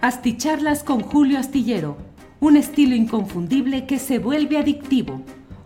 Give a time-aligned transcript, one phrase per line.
[0.00, 1.96] Asticharlas con Julio Astillero,
[2.38, 5.22] un estilo inconfundible que se vuelve adictivo.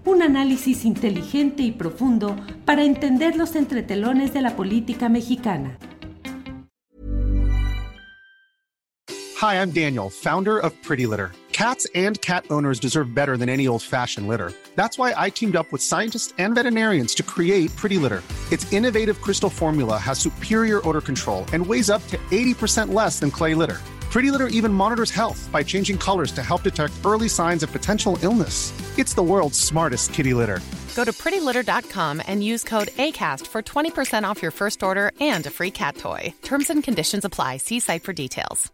[0.06, 2.34] Un análisis inteligente y profundo
[2.64, 5.76] para entender los entretelones de la política mexicana.
[9.42, 11.32] Hi, I'm Daniel, founder of Pretty Litter.
[11.52, 14.52] Cats and cat owners deserve better than any old-fashioned litter.
[14.76, 18.22] That's why I teamed up with scientists and veterinarians to create Pretty Litter.
[18.50, 23.30] Its innovative crystal formula has superior odor control and weighs up to 80% less than
[23.30, 23.78] clay litter.
[24.12, 28.18] Pretty Litter even monitors health by changing colors to help detect early signs of potential
[28.20, 28.70] illness.
[28.98, 30.60] It's the world's smartest kitty litter.
[30.94, 35.50] Go to prettylitter.com and use code ACAST for 20% off your first order and a
[35.50, 36.34] free cat toy.
[36.42, 37.56] Terms and conditions apply.
[37.56, 38.70] See site for details.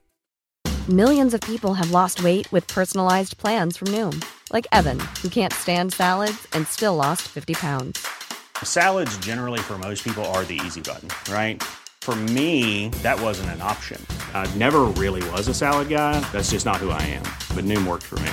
[0.88, 5.52] Millions of people have lost weight with personalized plans from Noom, like Evan, who can't
[5.52, 8.04] stand salads and still lost 50 pounds.
[8.64, 11.62] Salads, generally, for most people, are the easy button, right?
[12.08, 14.00] For me, that wasn't an option.
[14.32, 16.18] I never really was a salad guy.
[16.32, 17.22] That's just not who I am.
[17.54, 18.30] But Noom worked for me.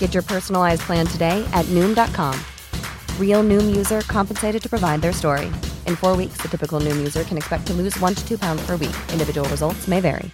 [0.00, 2.34] Get your personalized plan today at Noom.com.
[3.16, 5.46] Real Noom user compensated to provide their story.
[5.86, 8.60] In four weeks, the typical Noom user can expect to lose one to two pounds
[8.66, 8.96] per week.
[9.12, 10.28] Individual results may vary.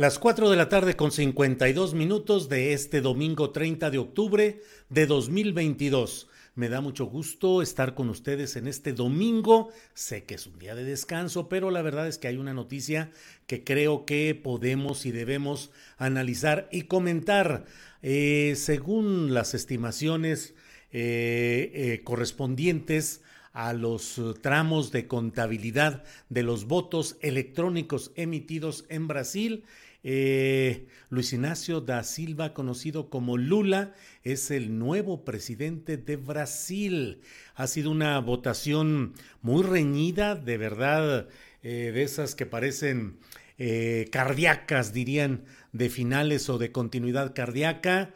[0.00, 5.06] Las 4 de la tarde con 52 minutos de este domingo 30 de octubre de
[5.06, 6.29] 2022.
[6.60, 9.70] Me da mucho gusto estar con ustedes en este domingo.
[9.94, 13.10] Sé que es un día de descanso, pero la verdad es que hay una noticia
[13.46, 17.64] que creo que podemos y debemos analizar y comentar.
[18.02, 20.52] Eh, según las estimaciones
[20.92, 23.22] eh, eh, correspondientes
[23.54, 29.64] a los tramos de contabilidad de los votos electrónicos emitidos en Brasil,
[30.02, 37.20] eh, Luis Ignacio da Silva, conocido como Lula, es el nuevo presidente de Brasil.
[37.54, 41.28] Ha sido una votación muy reñida, de verdad,
[41.62, 43.18] eh, de esas que parecen
[43.58, 48.14] eh, cardíacas, dirían, de finales o de continuidad cardíaca.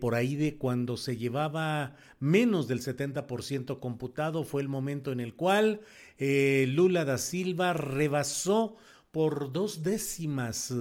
[0.00, 5.34] por ahí de cuando se llevaba menos del 70% computado, fue el momento en el
[5.34, 5.80] cual
[6.18, 8.76] Lula da Silva rebasó
[9.10, 10.72] por dos décimas,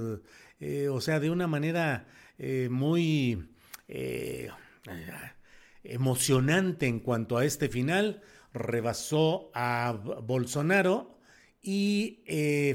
[0.59, 2.07] eh, o sea, de una manera
[2.37, 3.49] eh, muy
[3.87, 4.49] eh,
[5.83, 8.21] emocionante en cuanto a este final,
[8.53, 11.19] rebasó a Bolsonaro
[11.61, 12.21] y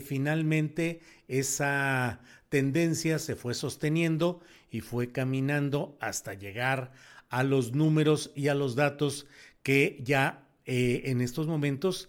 [0.05, 4.41] finalmente esa tendencia se fue sosteniendo
[4.71, 6.93] y fue caminando hasta llegar
[7.29, 9.27] a los números y a los datos
[9.63, 12.09] que ya en estos momentos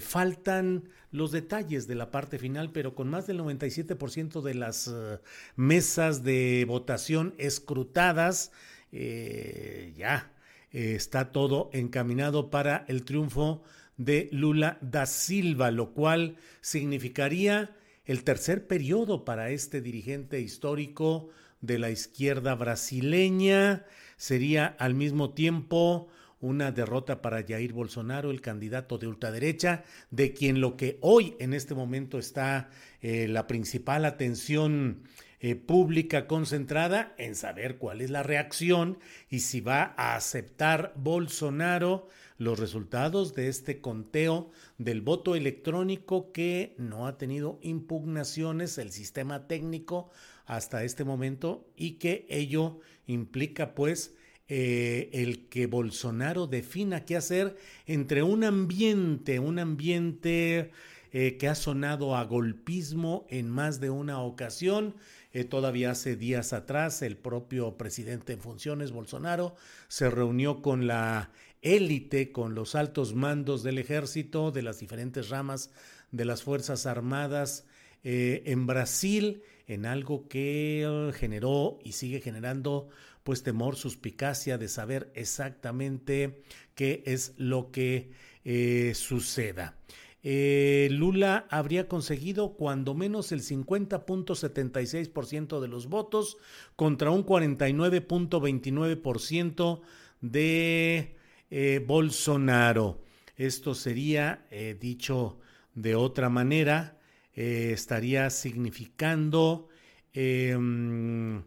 [0.00, 5.20] faltan los detalles de la parte final, pero con más del 97% de las eh,
[5.54, 8.50] mesas de votación escrutadas,
[8.90, 10.32] eh, ya
[10.72, 13.62] eh, está todo encaminado para el triunfo
[13.98, 21.28] de Lula da Silva, lo cual significaría el tercer periodo para este dirigente histórico
[21.60, 23.84] de la izquierda brasileña.
[24.16, 26.08] Sería al mismo tiempo
[26.42, 31.54] una derrota para Jair Bolsonaro, el candidato de ultraderecha, de quien lo que hoy en
[31.54, 32.68] este momento está
[33.00, 35.04] eh, la principal atención
[35.40, 38.98] eh, pública concentrada en saber cuál es la reacción
[39.28, 42.08] y si va a aceptar Bolsonaro
[42.38, 49.46] los resultados de este conteo del voto electrónico que no ha tenido impugnaciones el sistema
[49.46, 50.10] técnico
[50.46, 54.14] hasta este momento y que ello implica pues
[54.48, 60.72] eh, el que Bolsonaro defina qué hacer entre un ambiente, un ambiente
[61.12, 64.96] eh, que ha sonado a golpismo en más de una ocasión.
[65.32, 69.54] Eh, todavía hace días atrás el propio presidente en funciones, Bolsonaro,
[69.88, 71.30] se reunió con la
[71.62, 75.70] élite, con los altos mandos del ejército, de las diferentes ramas
[76.10, 77.64] de las Fuerzas Armadas
[78.04, 82.88] en Brasil, en algo que generó y sigue generando
[83.22, 86.42] pues temor, suspicacia de saber exactamente
[86.74, 88.10] qué es lo que
[88.44, 89.76] eh, suceda.
[90.24, 96.36] Eh, Lula habría conseguido cuando menos el 50.76% de los votos
[96.76, 99.80] contra un 49.29%
[100.20, 101.16] de
[101.50, 103.02] eh, Bolsonaro.
[103.36, 104.46] Esto sería,
[104.78, 105.40] dicho
[105.74, 107.00] de otra manera,
[107.34, 109.66] estaría significando
[110.12, 111.42] em,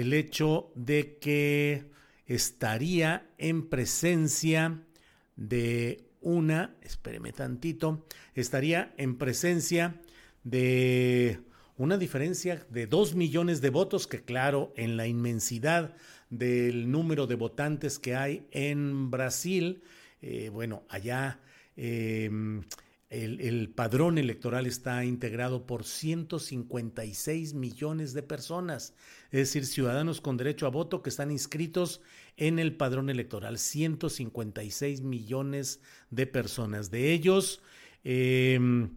[0.00, 1.90] el hecho de que
[2.26, 4.82] estaría en presencia
[5.36, 10.00] de una, espéreme tantito, estaría en presencia
[10.44, 11.40] de
[11.76, 15.94] una diferencia de dos millones de votos que claro, en la inmensidad
[16.30, 19.82] del número de votantes que hay en Brasil,
[20.20, 21.40] eh, bueno, allá
[21.80, 22.64] Em,
[23.08, 28.94] el, padrón electoral está integrado por 156 millones de personas,
[29.30, 32.00] es decir, ciudadanos con derecho a voto que están inscritos
[32.36, 33.58] en el padrón electoral.
[33.58, 35.80] 156 millones
[36.10, 36.90] de personas.
[36.90, 37.62] De ellos,
[38.04, 38.96] em,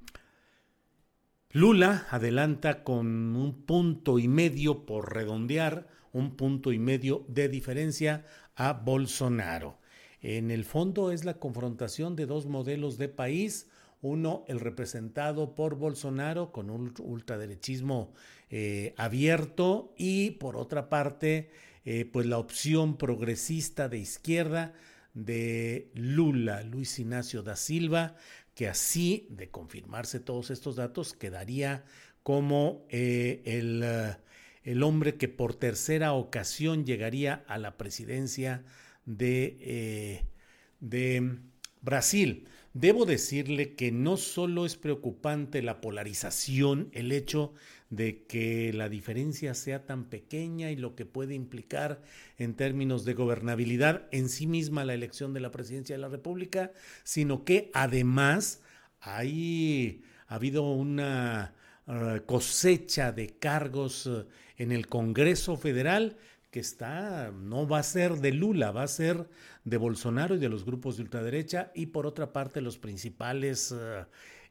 [1.52, 8.26] Lula adelanta con un punto y medio por redondear, un punto y medio de diferencia
[8.56, 9.80] a Bolsonaro.
[10.22, 13.70] En el fondo es la confrontación de dos modelos de país,
[14.02, 18.14] uno el representado por Bolsonaro con un ultraderechismo
[18.54, 21.52] eh, abierto y por otra parte
[21.86, 24.74] eh, pues la opción progresista de izquierda
[25.14, 28.18] de Lula, Luis Ignacio da Silva,
[28.54, 31.86] que así de confirmarse todos estos datos quedaría
[32.24, 33.86] como eh, el,
[34.64, 38.66] el hombre que por tercera ocasión llegaría a la presidencia
[39.06, 40.26] de,
[40.82, 41.40] de
[41.82, 42.50] Brasil.
[42.74, 47.54] Debo decirle que no solo es preocupante la polarización, el hecho
[47.92, 52.02] de que la diferencia sea tan pequeña y lo que puede implicar
[52.38, 56.72] en términos de gobernabilidad en sí misma la elección de la presidencia de la República,
[57.04, 58.62] sino que además
[59.02, 61.54] hay, ha habido una
[61.86, 64.26] uh, cosecha de cargos uh,
[64.58, 66.18] en el Congreso Federal
[66.50, 69.30] que está, no va a ser de Lula, va a ser
[69.66, 73.74] de Bolsonaro y de los grupos de ultraderecha y por otra parte los principales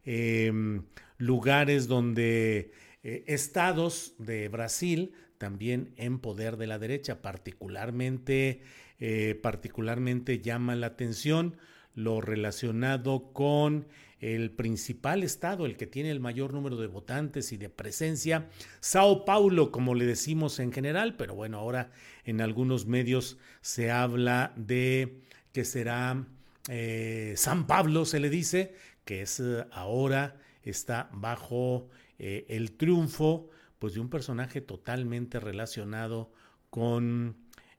[0.04, 0.80] eh,
[1.18, 2.72] lugares donde
[3.02, 8.60] eh, estados de Brasil también en poder de la derecha, particularmente,
[8.98, 11.56] eh, particularmente llama la atención
[11.94, 13.86] lo relacionado con
[14.20, 18.48] el principal estado, el que tiene el mayor número de votantes y de presencia,
[18.80, 21.90] Sao Paulo, como le decimos en general, pero bueno, ahora
[22.24, 26.26] en algunos medios se habla de que será
[26.68, 28.74] eh, San Pablo, se le dice,
[29.06, 29.42] que es
[29.72, 31.88] ahora está bajo
[32.20, 36.30] eh, el triunfo pues de un personaje totalmente relacionado
[36.68, 37.36] con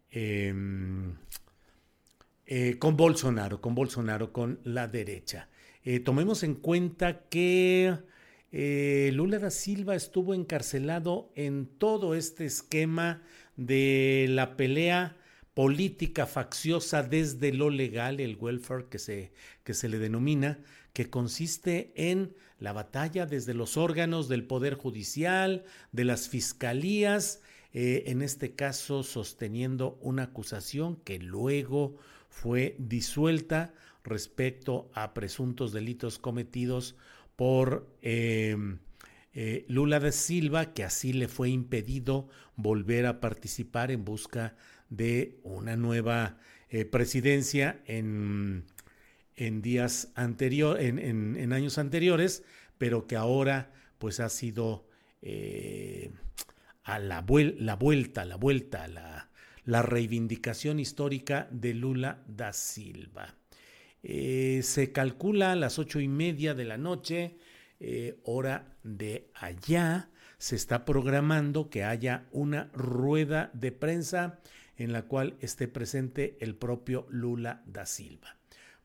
[0.10, 1.16] em,
[2.80, 5.48] con Bolsonaro, con Bolsonaro, con la derecha.
[5.84, 7.98] Eh, tomemos en cuenta que
[8.52, 13.24] eh, Lula da Silva estuvo encarcelado en todo este esquema
[13.56, 15.18] de la pelea
[15.53, 19.33] política facciosa desde lo legal, el welfare que se,
[19.63, 20.59] que se le denomina,
[20.94, 27.42] que consiste en la batalla desde los órganos del Poder Judicial, de las fiscalías,
[27.74, 31.95] eh, en este caso sosteniendo una acusación que luego
[32.30, 36.95] fue disuelta respecto a presuntos delitos cometidos
[37.36, 38.80] por em,
[39.33, 44.56] eh, Lula de Silva, que así le fue impedido volver a participar en busca
[44.92, 46.38] de una nueva
[46.70, 48.66] eh, presidencia en,
[49.36, 52.44] en días anteriores, en, años anteriores,
[52.78, 54.88] pero que ahora pues ha sido
[55.22, 56.12] eh,
[56.84, 57.26] a la,
[57.58, 59.32] la, vuelta, la vuelta, la,
[59.64, 63.36] la reivindicación histórica de Lula da Silva.
[64.04, 67.38] Eh, se calcula a las ocho y media de la noche,
[68.26, 74.40] hora de allá, se está programando que haya una rueda de prensa
[74.83, 78.38] en la cual esté presente el propio Lula da Silva.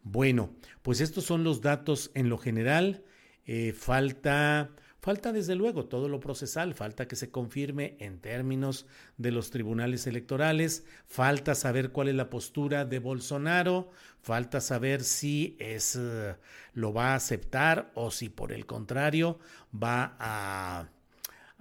[0.02, 3.04] Bueno, pues estos son los datos en lo general.
[3.44, 4.70] Eh, falta
[5.06, 8.86] Falta desde luego todo lo procesal, falta que se confirme en términos
[9.18, 15.56] de los tribunales electorales, falta saber cuál es la postura de Bolsonaro, falta saber si
[15.60, 16.34] es eh,
[16.72, 19.38] lo va a aceptar o si por el contrario
[19.72, 20.88] va a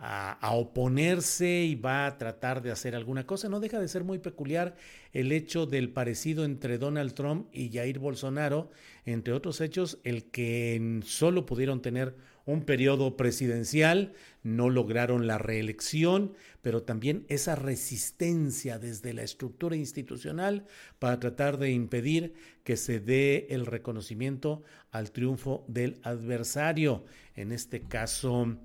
[0.07, 3.49] a, oponerse y va a tratar de hacer alguna cosa.
[3.49, 4.75] No deja de ser muy peculiar
[5.13, 8.69] el hecho del parecido entre Donald Trump y Jair Bolsonaro,
[9.05, 16.33] entre otros hechos, el que solo pudieron tener un periodo presidencial, no lograron la reelección,
[16.61, 20.67] pero también esa resistencia desde la estructura institucional
[20.99, 27.81] para tratar de impedir que se dé el reconocimiento al triunfo del adversario, en este
[27.81, 28.55] caso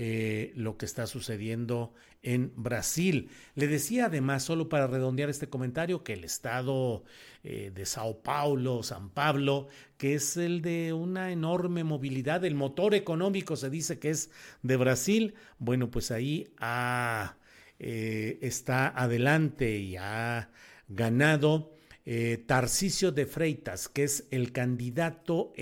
[0.00, 3.30] eh, lo que está sucediendo en Brasil.
[3.56, 7.02] Le decía además, solo para redondear este comentario, que el estado
[7.42, 12.94] eh, de Sao Paulo, San Pablo, que es el de una enorme movilidad, el motor
[12.94, 14.30] económico se dice que es
[14.62, 16.46] de Brasil, bueno, pues ahí
[17.80, 20.48] eh, está adelante y ha
[20.86, 21.74] ganado.
[22.46, 25.52] Tarcisio de Freitas, que es el candidato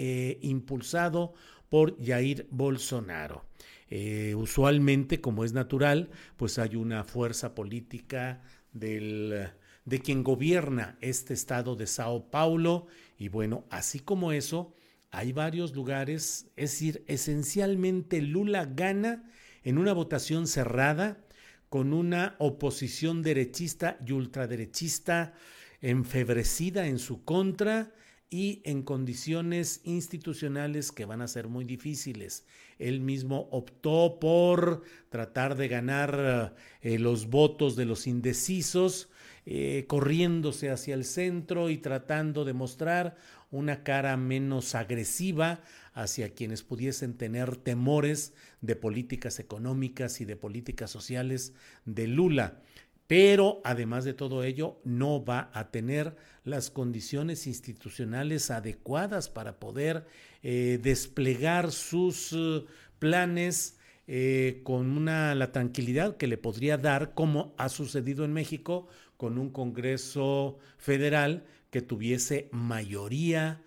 [0.43, 1.35] impulsado
[1.69, 3.47] por Jair Bolsonaro.
[3.88, 9.50] Eh, usualmente, como es natural, pues hay una fuerza política del,
[9.85, 12.87] de quien gobierna este estado de Sao Paulo.
[13.19, 14.75] Y bueno, así como eso,
[15.11, 19.31] hay varios lugares, es decir, esencialmente Lula gana
[19.62, 21.25] en una votación cerrada
[21.69, 25.35] con una oposición derechista y ultraderechista
[25.81, 27.93] enfebrecida en su contra
[28.28, 32.45] y en condiciones institucionales que van a ser muy difíciles.
[32.78, 39.09] Él mismo optó por tratar de ganar eh, los votos de los indecisos,
[39.45, 43.16] eh, corriéndose hacia el centro y tratando de mostrar
[43.52, 50.90] una cara menos agresiva hacia quienes pudiesen tener temores de políticas económicas y de políticas
[50.90, 51.54] sociales
[51.85, 52.61] de Lula
[53.07, 60.07] pero además de todo ello no va a tener las condiciones institucionales adecuadas para poder
[60.43, 62.65] eh, desplegar sus eh,
[62.99, 68.89] planes eh, con una, la tranquilidad que le podría dar, como ha sucedido en México,
[69.17, 73.63] con un Congreso federal que tuviese mayoría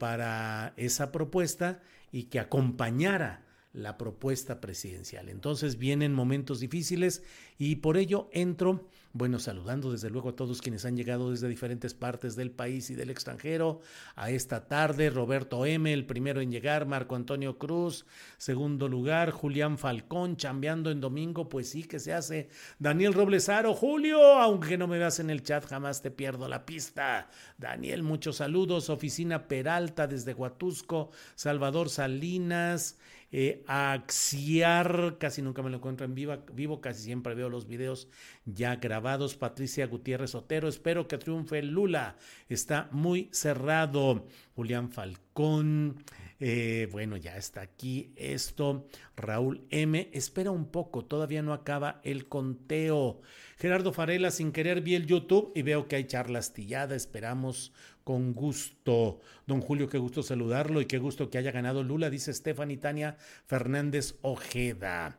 [0.00, 1.80] para esa propuesta
[2.10, 3.43] y que acompañara
[3.74, 5.28] la propuesta presidencial.
[5.28, 7.22] Entonces vienen momentos difíciles
[7.58, 11.92] y por ello entro, bueno, saludando desde luego a todos quienes han llegado desde diferentes
[11.92, 13.80] partes del país y del extranjero
[14.14, 15.10] a esta tarde.
[15.10, 18.06] Roberto M., el primero en llegar, Marco Antonio Cruz,
[18.38, 22.48] segundo lugar, Julián Falcón, chambeando en domingo, pues sí que se hace.
[22.78, 27.28] Daniel Roblesaro, Julio, aunque no me veas en el chat, jamás te pierdo la pista.
[27.58, 28.88] Daniel, muchos saludos.
[28.88, 32.98] Oficina Peralta desde Huatusco, Salvador Salinas.
[33.36, 38.06] Eh, Axiar, casi nunca me lo encuentro en vivo, vivo, casi siempre veo los videos
[38.44, 39.34] ya grabados.
[39.34, 42.14] Patricia Gutiérrez Otero, espero que triunfe Lula,
[42.48, 44.24] está muy cerrado.
[44.54, 46.04] Julián Falcón,
[46.40, 48.86] eh, bueno, ya está aquí esto.
[49.16, 53.20] Raúl M, espera un poco, todavía no acaba el conteo.
[53.56, 57.72] Gerardo Farela, sin querer vi el YouTube y veo que hay charla astillada, esperamos
[58.02, 59.20] con gusto.
[59.46, 63.16] Don Julio, qué gusto saludarlo y qué gusto que haya ganado Lula, dice Stephanie Tania
[63.46, 65.18] Fernández Ojeda.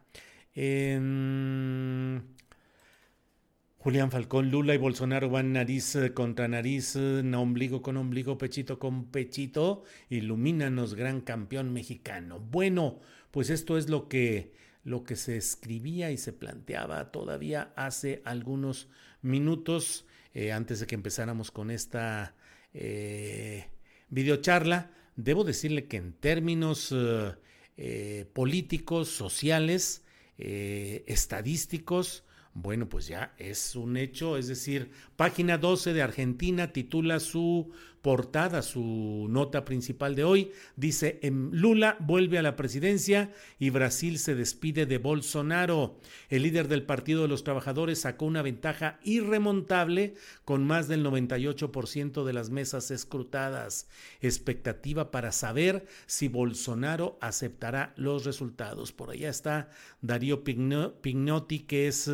[3.85, 9.83] Julián Falcón, Lula y Bolsonaro van nariz contra nariz, ombligo con ombligo, pechito con pechito.
[10.09, 12.39] Ilumínanos, gran campeón mexicano.
[12.39, 12.99] Bueno,
[13.29, 18.89] pues esto es lo que, lo que se escribía y se planteaba todavía hace algunos
[19.21, 22.33] minutos, eh, antes de que empezáramos con esta
[22.73, 23.67] eh,
[24.09, 27.35] videocharla, debo decirle que en términos eh,
[27.77, 30.01] eh, políticos, sociales,
[30.37, 32.24] estadísticos,
[32.55, 37.71] bueno, pues ya es un hecho, es decir, página 12 de Argentina titula su
[38.05, 44.35] portada, su nota principal de hoy, dice, Lula vuelve a la presidencia y Brasil se
[44.35, 45.99] despide de Bolsonaro.
[46.29, 52.23] El líder del Partido de los Trabajadores sacó una ventaja irremontable con más del 98%
[52.25, 53.87] de las mesas escrutadas.
[54.21, 58.91] Expectativa para saber si Bolsonaro aceptará los resultados.
[58.91, 62.07] Por allá está Darío Pignotti, que es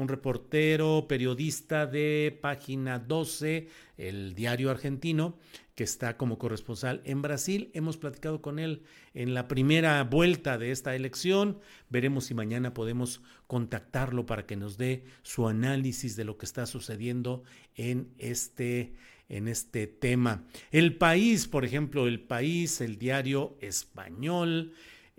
[0.00, 5.36] un reportero, periodista de página 12 el diario argentino,
[5.74, 7.70] que está como corresponsal en Brasil.
[7.74, 8.82] Hemos platicado con él
[9.14, 11.58] en la primera vuelta de esta elección.
[11.88, 16.66] Veremos si mañana podemos contactarlo para que nos dé su análisis de lo que está
[16.66, 17.42] sucediendo
[17.76, 18.94] en este
[19.28, 20.44] en este tema.
[20.72, 24.72] El país, por ejemplo, el país, el diario español,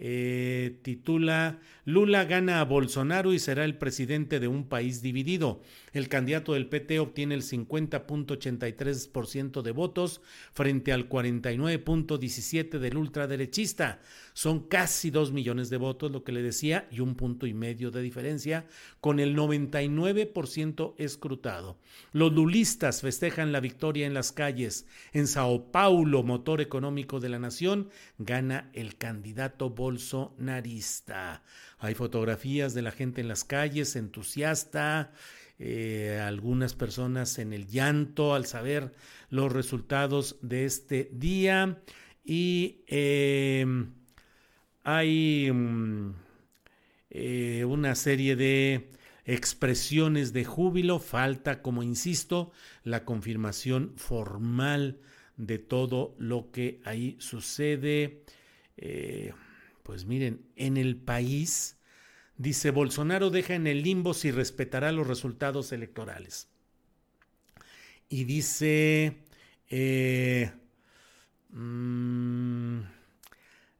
[0.03, 5.62] eh, titula Lula gana a Bolsonaro y será el presidente de un país dividido.
[5.93, 10.21] El candidato del PT obtiene el 50.83% de votos
[10.53, 14.00] frente al 49.17% del ultraderechista.
[14.33, 17.91] Son casi dos millones de votos, lo que le decía, y un punto y medio
[17.91, 18.65] de diferencia,
[19.01, 21.77] con el 99% escrutado.
[22.13, 24.88] Los lulistas festejan la victoria en las calles.
[25.12, 31.43] En Sao Paulo, motor económico de la nación, gana el candidato bolsonarista.
[31.79, 35.12] Hay fotografías de la gente en las calles, entusiasta,
[35.63, 38.96] eh, algunas personas en el llanto al saber
[39.30, 41.84] los resultados de este día
[42.25, 43.63] y eh,
[44.84, 46.15] hay mm,
[47.12, 48.89] eh, una serie de
[49.24, 52.51] expresiones de júbilo, falta, como insisto,
[52.84, 55.00] la confirmación formal
[55.38, 58.24] de todo lo que ahí sucede.
[59.84, 61.77] Pues miren, en el país,
[62.41, 66.48] dice Bolsonaro deja en el limbo si respetará los resultados electorales.
[68.10, 69.17] Y dice,
[69.69, 70.51] eh,
[71.51, 72.79] mm,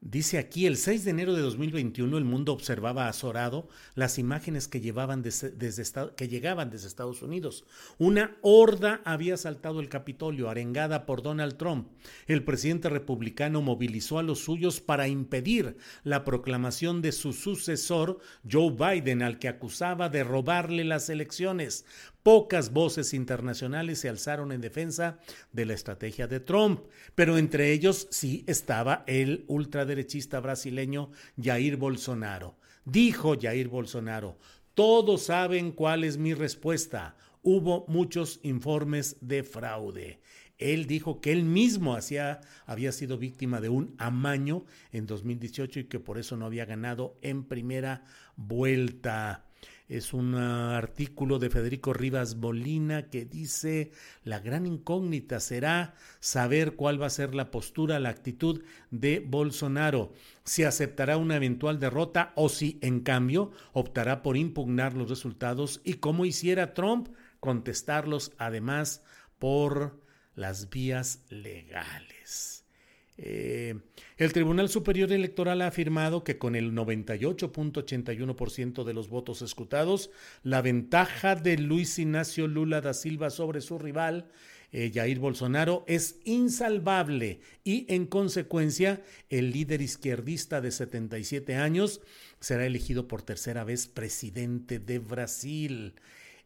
[0.04, 4.82] Dice aquí, el 6 de enero de 2021 el mundo observaba azorado las imágenes que,
[4.82, 7.66] que llegaban desde Estados Unidos.
[8.00, 11.88] Una horda había saltado el Capitolio, arengada por Donald Trump.
[12.26, 18.18] El presidente republicano movilizó a los suyos para impedir la proclamación de su sucesor,
[18.52, 21.86] Joe Biden, al que acusaba de robarle las elecciones.
[22.24, 25.18] Pocas voces internacionales se alzaron en defensa
[25.52, 26.82] de la estrategia de Trump,
[27.16, 31.10] pero entre ellos sí estaba el ultraderechista brasileño
[31.42, 32.60] Jair Bolsonaro.
[32.86, 34.38] Dijo Jair Bolsonaro,
[34.76, 37.16] todos saben cuál es mi respuesta.
[37.42, 40.22] Hubo muchos informes de fraude.
[40.60, 41.98] Él dijo que él mismo
[42.68, 47.18] había sido víctima de un amaño en 2018 y que por eso no había ganado
[47.24, 49.48] en primera vuelta.
[49.92, 53.92] Es un artículo de Federico Rivas Molina que dice,
[54.24, 60.14] la gran incógnita será saber cuál va a ser la postura, la actitud de Bolsonaro,
[60.46, 65.96] si aceptará una eventual derrota o si, en cambio, optará por impugnar los resultados y,
[65.96, 67.10] como hiciera Trump,
[67.42, 69.04] contestarlos además
[69.40, 70.00] por
[70.36, 72.21] las vías legales.
[73.18, 73.76] Eh,
[74.18, 80.12] el Tribunal Superior Electoral ha afirmado que con el 98.81% de los votos escrutados,
[80.44, 84.28] la ventaja de Luis Ignacio Lula da Silva sobre su rival,
[84.72, 92.02] eh, Jair Bolsonaro, es insalvable y en consecuencia el líder izquierdista de 77 años
[92.40, 95.94] será elegido por tercera vez presidente de Brasil.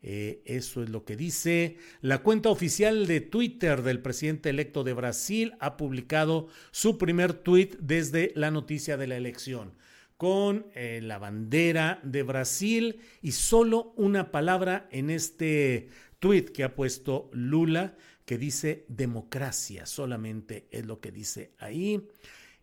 [0.07, 1.77] Eh, eso es lo que dice.
[1.99, 7.71] La cuenta oficial de Twitter del presidente electo de Brasil ha publicado su primer tweet
[7.79, 9.73] desde la noticia de la elección
[10.15, 16.75] con eh, la bandera de Brasil y solo una palabra en este tweet que ha
[16.75, 17.95] puesto Lula
[18.25, 22.07] que dice democracia, solamente es lo que dice ahí.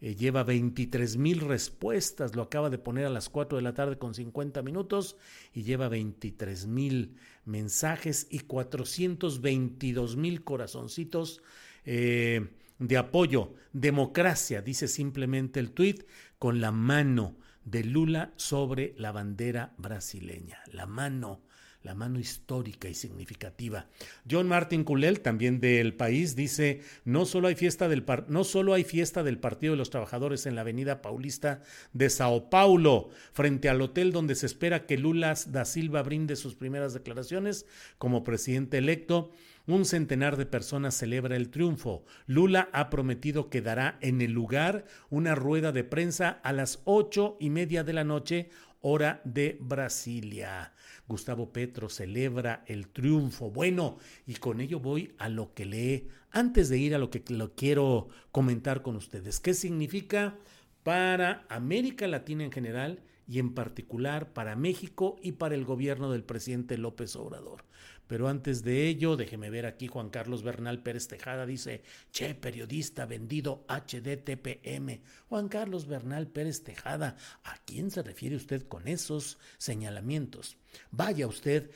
[0.02, 3.98] Eh, lleva 23 mil respuestas, lo acaba de poner a las 4 de la tarde
[3.98, 5.16] con 50 minutos
[5.54, 11.42] y lleva 23 mil mensajes y 422 mil corazoncitos
[11.84, 13.54] eh, de apoyo.
[13.72, 16.04] Democracia, dice simplemente el tuit,
[16.38, 20.58] con la mano de Lula sobre la bandera brasileña.
[20.72, 21.42] La mano
[21.82, 23.86] la mano histórica y significativa.
[24.30, 28.84] John Martin Culel, también del país, dice, no solo hay fiesta del, no solo hay
[28.84, 33.80] fiesta del Partido de los Trabajadores en la Avenida Paulista de Sao Paulo, frente al
[33.80, 37.66] hotel donde se espera que Lula da Silva brinde sus primeras declaraciones
[37.98, 39.32] como presidente electo.
[39.64, 42.04] Un centenar de personas celebra el triunfo.
[42.26, 47.36] Lula ha prometido que dará en el lugar una rueda de prensa a las ocho
[47.38, 48.50] y media de la noche,
[48.82, 50.72] hora de Brasilia.
[51.08, 53.50] Gustavo Petro celebra el triunfo.
[53.50, 57.22] Bueno, y con ello voy a lo que lee, antes de ir a lo que
[57.28, 59.40] lo quiero comentar con ustedes.
[59.40, 60.36] ¿Qué significa
[60.82, 66.22] para América Latina en general y en particular para México y para el gobierno del
[66.22, 67.64] presidente López Obrador?
[68.06, 73.06] Pero antes de ello, déjeme ver aquí Juan Carlos Bernal Pérez Tejada dice, che, periodista
[73.06, 75.00] vendido HDTPM.
[75.30, 80.58] Juan Carlos Bernal Pérez Tejada, ¿a quién se refiere usted con esos señalamientos?
[80.90, 81.70] Vaya usted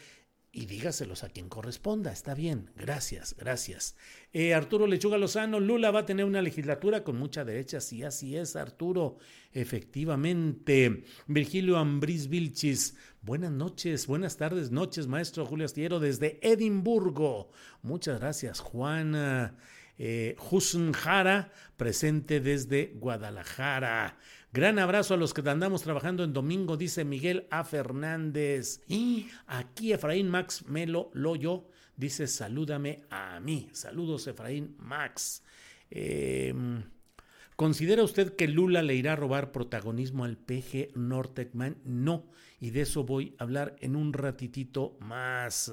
[0.56, 2.10] y dígaselos a quien corresponda.
[2.10, 3.94] Está bien, gracias, gracias.
[4.32, 8.38] Eh, Arturo Lechuga Lozano, Lula va a tener una legislatura con mucha derecha, sí, así
[8.38, 9.18] es, Arturo,
[9.52, 11.04] efectivamente.
[11.26, 17.50] Virgilio Ambris Vilchis, buenas noches, buenas tardes, noches, maestro Julio Astillero desde Edimburgo.
[17.82, 19.58] Muchas gracias, Juana.
[19.98, 20.36] Eh,
[20.94, 24.16] Jara, presente desde Guadalajara.
[24.56, 27.62] Gran abrazo a los que andamos trabajando en domingo, dice Miguel A.
[27.62, 28.80] Fernández.
[28.88, 33.68] Y aquí Efraín Max Melo Loyo dice: Salúdame a mí.
[33.72, 35.42] Saludos, Efraín Max.
[35.90, 36.84] Em,
[37.54, 41.76] ¿Considera usted que Lula le irá a robar protagonismo al PG Nortecman?
[41.84, 42.24] No,
[42.58, 45.70] y de eso voy a hablar en un ratitito más.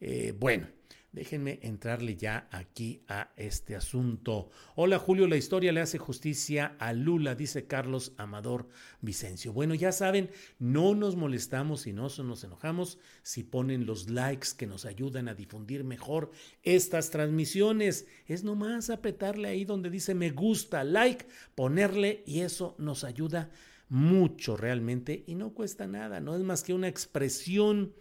[0.00, 0.68] Eh, bueno.
[1.12, 4.48] Déjenme entrarle ya aquí a este asunto.
[4.76, 8.68] Hola Julio, la historia le hace justicia a Lula, dice Carlos Amador
[9.00, 9.52] Vicencio.
[9.52, 14.68] Bueno, ya saben, no nos molestamos y no nos enojamos si ponen los likes que
[14.68, 16.30] nos ayudan a difundir mejor
[16.62, 18.06] estas transmisiones.
[18.26, 23.50] Es nomás apretarle ahí donde dice me gusta, like, ponerle y eso nos ayuda
[23.88, 27.92] mucho realmente y no cuesta nada, no es más que una expresión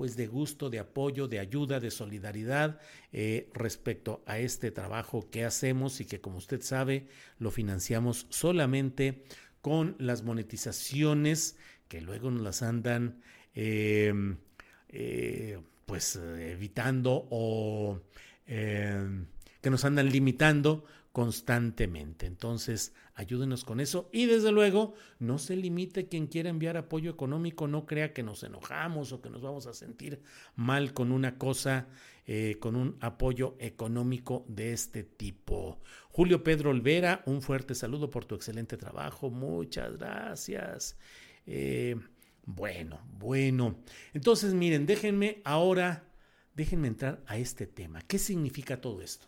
[0.00, 2.80] pues de gusto, de apoyo, de ayuda, de solidaridad
[3.12, 7.06] eh, respecto a este trabajo que hacemos y que como usted sabe
[7.38, 9.22] lo financiamos solamente
[9.60, 11.58] con las monetizaciones
[11.88, 13.20] que luego nos las andan
[13.54, 14.38] em,
[14.88, 18.00] eh, pues evitando o
[18.46, 19.26] em,
[19.60, 22.26] que nos andan limitando constantemente.
[22.26, 27.66] Entonces, ayúdenos con eso y desde luego no se limite quien quiera enviar apoyo económico,
[27.66, 30.22] no crea que nos enojamos o que nos vamos a sentir
[30.54, 31.88] mal con una cosa,
[32.26, 35.80] eh, con un apoyo económico de este tipo.
[36.10, 40.96] Julio Pedro Olvera, un fuerte saludo por tu excelente trabajo, muchas gracias.
[41.44, 41.96] Eh,
[42.46, 43.82] bueno, bueno.
[44.14, 46.04] Entonces, miren, déjenme ahora,
[46.54, 48.00] déjenme entrar a este tema.
[48.02, 49.26] ¿Qué significa todo esto?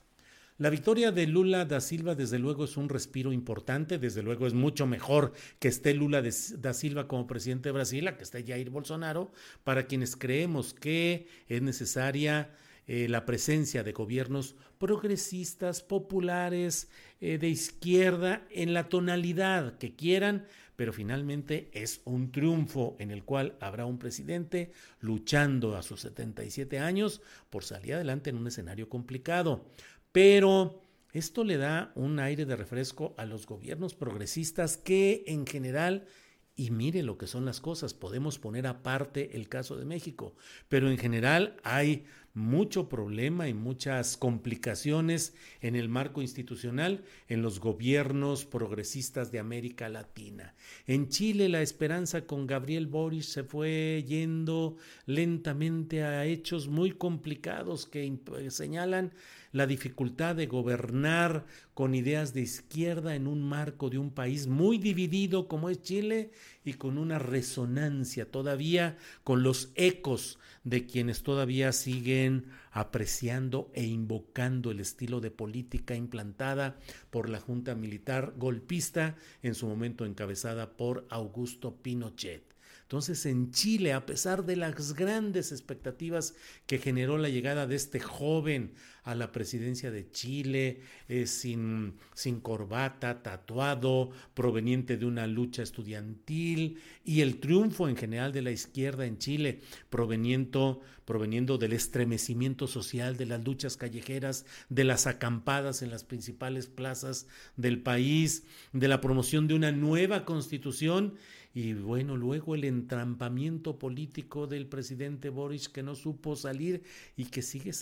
[0.59, 4.53] La victoria de Lula da Silva desde luego es un respiro importante, desde luego es
[4.53, 8.69] mucho mejor que esté Lula da Silva como presidente de Brasil a que esté Jair
[8.69, 9.33] Bolsonaro,
[9.65, 12.51] para quienes creemos que es necesaria
[12.87, 20.47] eh, la presencia de gobiernos progresistas, populares, eh, de izquierda, en la tonalidad que quieran,
[20.77, 26.79] pero finalmente es un triunfo en el cual habrá un presidente luchando a sus 77
[26.79, 29.65] años por salir adelante en un escenario complicado
[30.13, 30.81] pero
[31.13, 36.07] esto le da un aire de refresco a los gobiernos progresistas que en general
[36.55, 40.35] y mire lo que son las cosas, podemos poner aparte el caso de México,
[40.69, 47.61] pero en general hay mucho problema y muchas complicaciones en el marco institucional en los
[47.61, 50.55] gobiernos progresistas de América Latina.
[50.87, 57.87] En Chile la esperanza con Gabriel Boris se fue yendo lentamente a hechos muy complicados
[57.87, 58.19] que
[58.49, 59.13] señalan
[59.53, 64.79] la dificultad de gobernar con ideas de izquierda en un marco de un país muy
[64.79, 66.31] dividido como es Chile
[66.65, 74.71] y con una resonancia todavía con los ecos de quienes todavía siguen apreciando e invocando
[74.71, 76.77] el estilo de política implantada
[77.11, 82.52] por la Junta Militar golpista, en su momento encabezada por Augusto Pinochet.
[82.93, 86.35] Entonces en Chile, a pesar de las grandes expectativas
[86.67, 92.41] que generó la llegada de este joven a la presidencia de Chile, eh, sin, sin
[92.41, 99.07] corbata, tatuado, proveniente de una lucha estudiantil, y el triunfo en general de la izquierda
[99.07, 105.91] en Chile, proveniendo, proveniendo del estremecimiento social, de las luchas callejeras, de las acampadas en
[105.91, 107.27] las principales plazas
[107.57, 111.15] del país, de la promoción de una nueva constitución
[111.55, 116.83] y bueno, luego el entrampamiento político del presidente Boris que no supo salir
[117.15, 117.73] y que sigue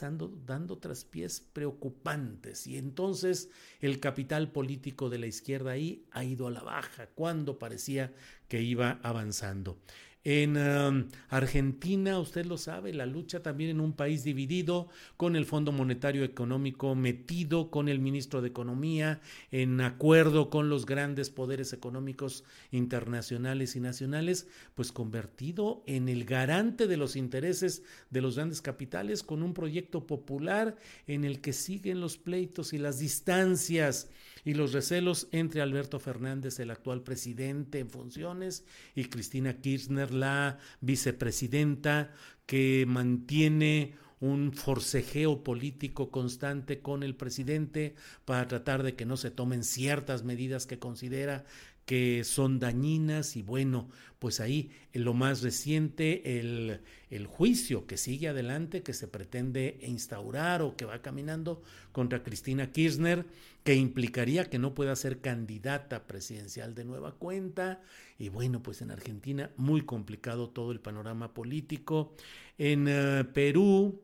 [0.45, 2.67] dando, traspiés preocupantes.
[2.67, 7.59] Y entonces el capital político de la izquierda ahí ha ido a la baja cuando
[7.59, 8.13] parecía
[8.49, 9.79] que iba avanzando.
[10.23, 15.47] En um, Argentina, usted lo sabe, la lucha también en un país dividido, con el
[15.47, 21.73] Fondo Monetario Económico metido, con el ministro de Economía, en acuerdo con los grandes poderes
[21.73, 28.61] económicos internacionales y nacionales, pues convertido en el garante de los intereses de los grandes
[28.61, 34.11] capitales, con un proyecto popular en el que siguen los pleitos y las distancias
[34.45, 40.59] y los recelos entre Alberto Fernández, el actual presidente en funciones, y Cristina Kirchner, la
[40.81, 42.13] vicepresidenta,
[42.47, 47.95] que mantiene un forcejeo político constante con el presidente
[48.25, 51.45] para tratar de que no se tomen ciertas medidas que considera
[51.91, 53.89] que son dañinas y bueno,
[54.21, 59.77] pues ahí en lo más reciente el, el, juicio que sigue adelante, que se pretende
[59.83, 63.27] instaurar o que va caminando contra Cristina Kirchner,
[63.65, 67.83] que implicaría que no pueda ser candidata presidencial de nueva cuenta.
[68.21, 72.15] Y bueno, pues en Argentina muy complicado todo el panorama político.
[72.57, 74.01] En uh, Perú,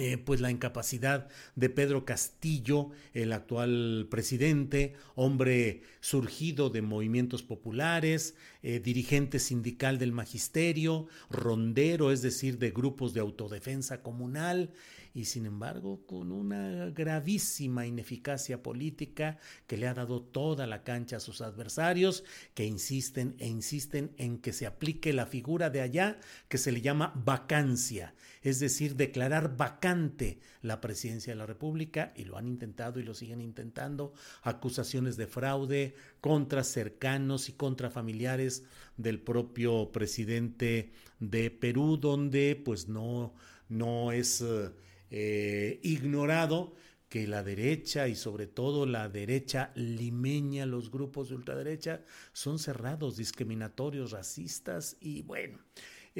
[0.00, 8.36] eh, pues la incapacidad de Pedro Castillo, el actual presidente, hombre surgido de movimientos populares,
[8.62, 14.70] eh, dirigente sindical del magisterio, rondero, es decir, de grupos de autodefensa comunal,
[15.18, 21.16] y sin embargo con una gravísima ineficacia política que le ha dado toda la cancha
[21.16, 22.22] a sus adversarios,
[22.54, 26.82] que insisten e insisten en que se aplique la figura de allá que se le
[26.82, 33.00] llama vacancia, es decir, declarar vacante la presidencia de la República, y lo han intentado
[33.00, 38.62] y lo siguen intentando, acusaciones de fraude contra cercanos y contra familiares
[38.96, 43.34] del propio presidente de Perú, donde pues no,
[43.68, 44.44] no es...
[45.10, 46.74] Eh, ignorado
[47.08, 53.16] que la derecha y sobre todo la derecha limeña, los grupos de ultraderecha, son cerrados,
[53.16, 55.58] discriminatorios, racistas y bueno.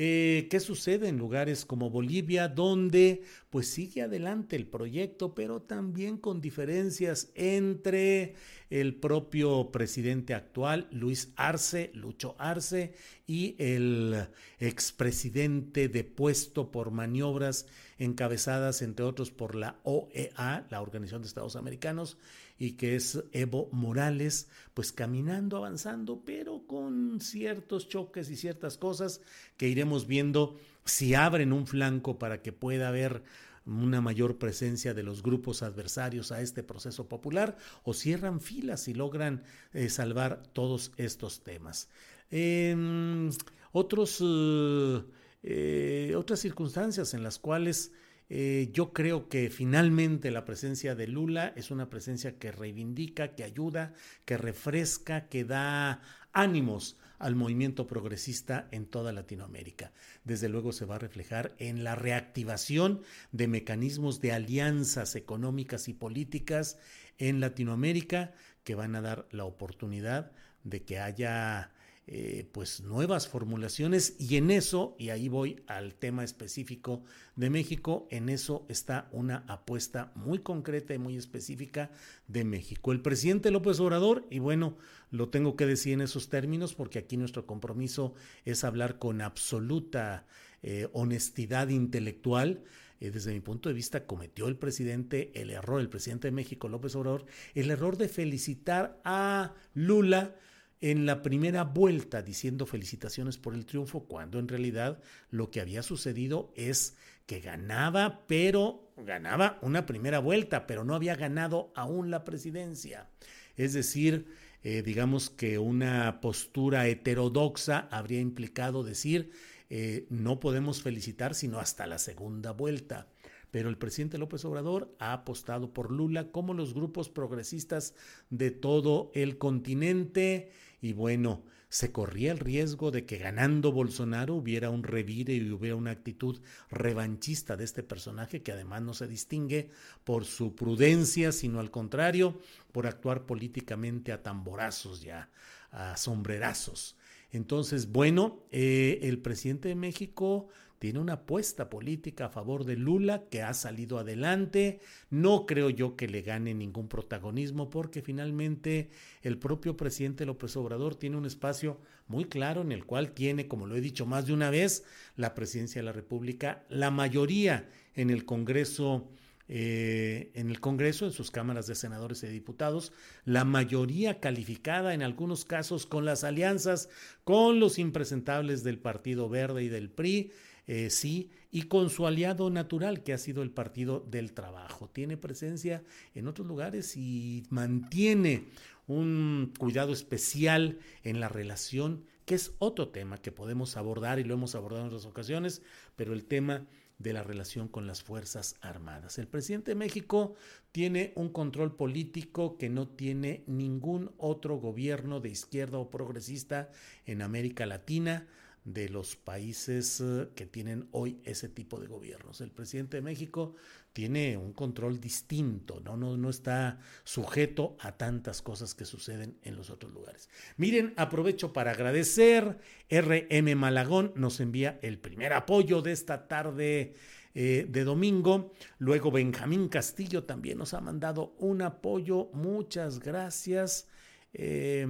[0.00, 6.18] Eh, ¿Qué sucede en lugares como Bolivia, donde pues sigue adelante el proyecto, pero también
[6.18, 8.36] con diferencias entre
[8.70, 12.94] el propio presidente actual, Luis Arce, Lucho Arce,
[13.26, 14.28] y el
[14.60, 17.66] expresidente depuesto por maniobras
[17.98, 22.18] encabezadas, entre otros, por la OEA, la Organización de Estados Americanos,
[22.58, 29.20] y que es Evo Morales, pues caminando, avanzando, pero con ciertos choques y ciertas cosas
[29.56, 33.22] que iremos viendo si abren un flanco para que pueda haber
[33.68, 38.94] una mayor presencia de los grupos adversarios a este proceso popular o cierran filas y
[38.94, 39.42] logran
[39.72, 41.88] eh, salvar todos estos temas.
[42.30, 43.30] Em,
[43.72, 45.02] otros, eh,
[45.42, 47.92] eh, otras circunstancias en las cuales
[48.30, 53.94] yo creo que finalmente la presencia de Lula es una presencia que reivindica, que ayuda,
[54.26, 59.92] que refresca, que da ánimos al movimiento progresista en toda Latinoamérica.
[60.24, 65.94] Desde luego se va a reflejar en la reactivación de mecanismos de alianzas económicas y
[65.94, 66.78] políticas
[67.18, 71.72] en Latinoamérica que van a dar la oportunidad de que haya
[72.10, 77.02] eh, pues nuevas formulaciones y en eso, y ahí voy al tema específico
[77.36, 81.90] de México, en eso está una apuesta muy concreta y muy específica
[82.26, 82.92] de México.
[82.92, 84.78] El presidente López Obrador, y bueno,
[85.10, 88.14] lo tengo que decir en esos términos porque aquí nuestro compromiso
[88.46, 90.26] es hablar con absoluta
[90.62, 92.64] eh, honestidad intelectual,
[93.00, 96.70] eh, desde mi punto de vista, cometió el presidente el error, el presidente de México,
[96.70, 100.36] López Obrador, el error de felicitar a Lula
[100.80, 105.82] en la primera vuelta diciendo felicitaciones por el triunfo, cuando en realidad lo que había
[105.82, 112.24] sucedido es que ganaba, pero ganaba una primera vuelta, pero no había ganado aún la
[112.24, 113.08] presidencia.
[113.56, 114.26] Es decir,
[114.62, 119.30] eh, digamos que una postura heterodoxa habría implicado decir
[119.70, 123.06] eh, no podemos felicitar sino hasta la segunda vuelta
[123.50, 127.94] pero el presidente López Obrador ha apostado por Lula como los grupos progresistas
[128.30, 134.70] de todo el continente y bueno, se corría el riesgo de que ganando Bolsonaro hubiera
[134.70, 139.70] un revire y hubiera una actitud revanchista de este personaje que además no se distingue
[140.04, 142.40] por su prudencia, sino al contrario,
[142.72, 145.30] por actuar políticamente a tamborazos ya,
[145.70, 146.96] a sombrerazos.
[147.30, 153.24] Entonces, bueno, eh, el presidente de México tiene una apuesta política a favor de Lula
[153.30, 154.80] que ha salido adelante.
[155.10, 158.90] No creo yo que le gane ningún protagonismo porque finalmente
[159.22, 163.66] el propio presidente López Obrador tiene un espacio muy claro en el cual tiene, como
[163.66, 164.84] lo he dicho más de una vez,
[165.16, 169.08] la presidencia de la República, la mayoría en el Congreso.
[169.50, 172.92] Eh, en el Congreso, en sus cámaras de senadores y diputados,
[173.24, 176.90] la mayoría calificada en algunos casos con las alianzas
[177.24, 180.32] con los impresentables del Partido Verde y del PRI,
[180.68, 184.90] eh, sí, y con su aliado natural, que ha sido el Partido del Trabajo.
[184.90, 185.82] Tiene presencia
[186.14, 188.44] en otros lugares y mantiene
[188.86, 194.34] un cuidado especial en la relación, que es otro tema que podemos abordar y lo
[194.34, 195.62] hemos abordado en otras ocasiones,
[195.96, 196.66] pero el tema
[196.98, 199.18] de la relación con las Fuerzas Armadas.
[199.18, 200.34] El presidente de México
[200.70, 206.70] tiene un control político que no tiene ningún otro gobierno de izquierda o progresista
[207.06, 208.26] en América Latina
[208.72, 212.40] de los países eh, que tienen hoy ese tipo de gobiernos.
[212.40, 213.54] El presidente de México
[213.92, 215.96] tiene un control distinto, ¿no?
[215.96, 220.28] No, no está sujeto a tantas cosas que suceden en los otros lugares.
[220.56, 222.58] Miren, aprovecho para agradecer.
[222.90, 226.94] RM Malagón nos envía el primer apoyo de esta tarde
[227.34, 228.52] eh, de domingo.
[228.78, 232.30] Luego Benjamín Castillo también nos ha mandado un apoyo.
[232.32, 233.88] Muchas gracias.
[234.32, 234.86] Eh,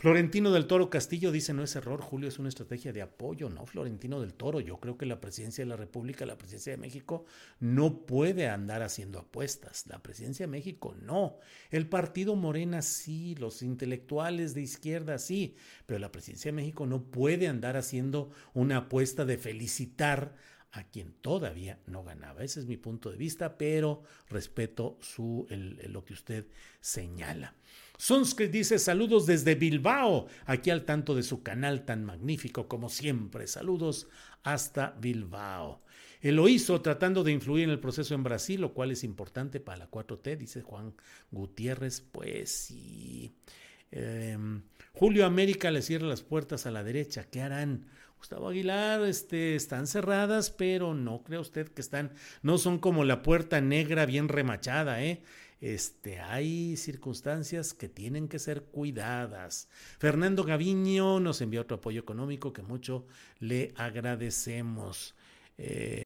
[0.00, 3.66] Florentino del Toro Castillo dice, no es error, Julio, es una estrategia de apoyo, ¿no?
[3.66, 7.26] Florentino del Toro, yo creo que la presidencia de la República, la presidencia de México,
[7.58, 9.86] no puede andar haciendo apuestas.
[9.88, 11.36] La presidencia de México no.
[11.70, 17.04] El partido Morena sí, los intelectuales de izquierda sí, pero la presidencia de México no
[17.04, 20.34] puede andar haciendo una apuesta de felicitar
[20.72, 22.42] a quien todavía no ganaba.
[22.42, 26.46] Ese es mi punto de vista, pero respeto su, lo que usted
[26.80, 27.54] señala.
[28.00, 33.46] Sunskrit dice saludos desde Bilbao, aquí al tanto de su canal tan magnífico como siempre.
[33.46, 34.08] Saludos
[34.42, 35.82] hasta Bilbao.
[36.22, 39.60] Él lo hizo tratando de influir en el proceso en Brasil, lo cual es importante
[39.60, 40.94] para la 4T, dice Juan
[41.30, 42.00] Gutiérrez.
[42.00, 43.34] Pues sí.
[43.90, 44.62] Em,
[44.94, 47.24] Julio América le cierra las puertas a la derecha.
[47.24, 47.84] ¿Qué harán?
[48.16, 53.22] Gustavo Aguilar, este, están cerradas, pero no cree usted que están, no son como la
[53.22, 55.22] puerta negra bien remachada, ¿eh?
[55.60, 59.68] Este, hay circunstancias que tienen que ser cuidadas.
[59.98, 63.06] Fernando Gaviño nos envió otro apoyo económico que mucho
[63.38, 65.14] le agradecemos.
[65.58, 66.02] Eh...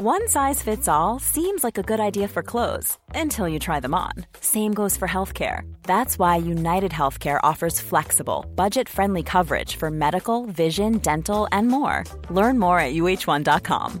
[0.00, 3.94] One size fits all seems like a good idea for clothes until you try them
[3.94, 4.12] on.
[4.40, 5.62] Same goes for healthcare.
[5.82, 12.04] That's why United Healthcare offers flexible, budget friendly coverage for medical, vision, dental, and more.
[12.30, 14.00] Learn more at uh1.com.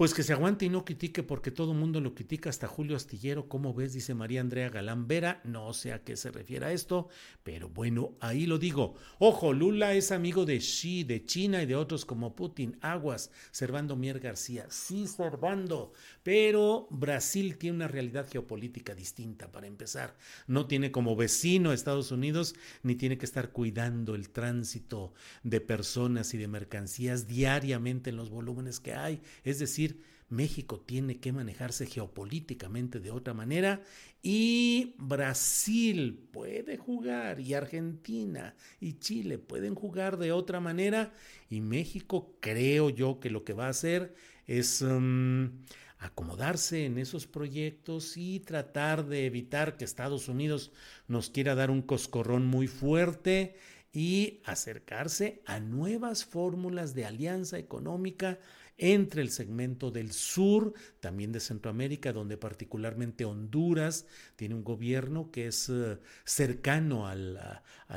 [0.00, 2.96] Pues que se aguante y no critique porque todo el mundo lo critica, hasta Julio
[2.96, 3.92] Astillero, ¿cómo ves?
[3.92, 7.10] Dice María Andrea Galán Vera, no sé a qué se refiere a esto,
[7.42, 8.94] pero bueno, ahí lo digo.
[9.18, 13.94] Ojo, Lula es amigo de Xi, de China y de otros como Putin, Aguas, Servando
[13.94, 20.16] Mier García, sí, Servando, pero Brasil tiene una realidad geopolítica distinta para empezar.
[20.46, 25.60] No tiene como vecino a Estados Unidos, ni tiene que estar cuidando el tránsito de
[25.60, 29.89] personas y de mercancías diariamente en los volúmenes que hay, es decir,
[30.30, 33.82] México tiene que manejarse geopolíticamente de otra manera
[34.22, 41.12] y Brasil puede jugar y Argentina y Chile pueden jugar de otra manera
[41.50, 44.14] y México creo yo que lo que va a hacer
[44.46, 45.50] es um,
[45.98, 50.70] acomodarse en esos proyectos y tratar de evitar que Estados Unidos
[51.08, 53.56] nos quiera dar un coscorrón muy fuerte
[53.92, 58.38] y acercarse a nuevas fórmulas de alianza económica
[58.82, 65.48] entre el segmento del sur, también de Centroamérica, donde particularmente Honduras tiene un gobierno que
[65.48, 67.14] es uh, cercano a,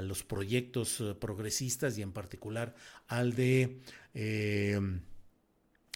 [0.01, 2.75] los proyectos uh, progresistas y en particular
[3.07, 3.79] al de
[4.13, 4.77] eh,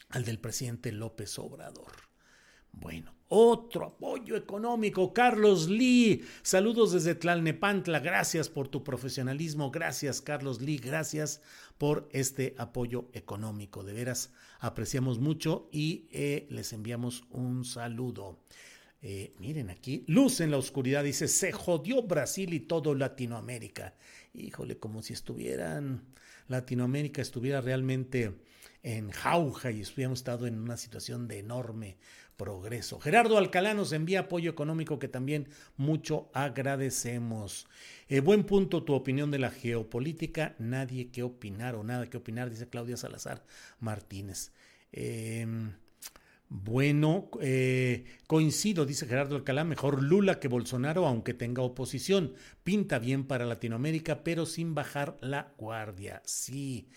[0.09, 1.91] al del presidente López Obrador.
[2.71, 5.13] Bueno, otro apoyo económico.
[5.13, 7.99] Carlos Lee, saludos desde Tlalnepantla.
[7.99, 9.71] Gracias por tu profesionalismo.
[9.71, 10.77] Gracias, Carlos Lee.
[10.77, 11.41] Gracias
[11.77, 13.83] por este apoyo económico.
[13.83, 18.39] De veras, apreciamos mucho y eh, les enviamos un saludo.
[19.01, 23.93] Eh, miren aquí, luz en la oscuridad, dice, se jodió Brasil y todo Latinoamérica.
[24.33, 26.03] Híjole, como si estuvieran,
[26.47, 28.33] Latinoamérica estuviera realmente
[28.83, 31.97] en jauja y hubiéramos estado en una situación de enorme
[32.37, 32.99] progreso.
[32.99, 37.67] Gerardo Alcalá nos envía apoyo económico que también mucho agradecemos.
[38.07, 40.55] Eh, buen punto tu opinión de la geopolítica.
[40.59, 43.43] Nadie que opinar o nada que opinar, dice Claudia Salazar
[43.79, 44.51] Martínez.
[44.91, 45.45] Eh,
[46.49, 52.35] bueno, eh, coincido, dice Gerardo Alcalá, mejor Lula que Bolsonaro, aunque tenga oposición.
[52.63, 56.21] Pinta bien para Latinoamérica, pero sin bajar la guardia.
[56.23, 56.87] Sí.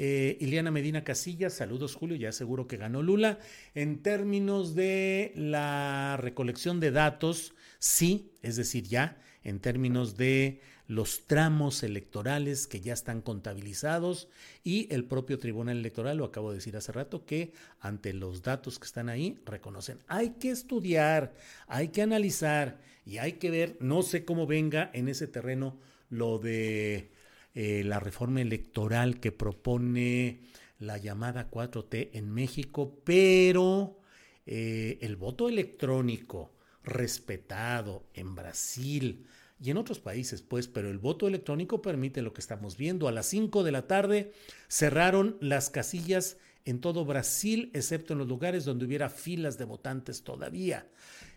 [0.00, 3.40] Eh, Ileana Medina Casillas, saludos Julio, ya seguro que ganó Lula.
[3.74, 11.26] En términos de la recolección de datos, sí, es decir, ya, en términos de los
[11.26, 14.28] tramos electorales que ya están contabilizados
[14.62, 18.78] y el propio Tribunal Electoral, lo acabo de decir hace rato, que ante los datos
[18.78, 19.98] que están ahí reconocen.
[20.06, 21.34] Hay que estudiar,
[21.66, 25.76] hay que analizar y hay que ver, no sé cómo venga en ese terreno
[26.08, 27.17] lo de
[27.54, 30.40] eh, la reforma electoral que propone
[30.78, 33.98] la llamada 4T en México, pero
[34.46, 36.52] eh, el voto electrónico
[36.84, 39.26] respetado en Brasil
[39.60, 43.08] y en otros países, pues, pero el voto electrónico permite lo que estamos viendo.
[43.08, 44.32] A las 5 de la tarde
[44.68, 50.22] cerraron las casillas en todo Brasil, excepto en los lugares donde hubiera filas de votantes
[50.22, 50.86] todavía.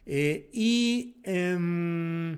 [0.05, 2.37] Eh, y eh,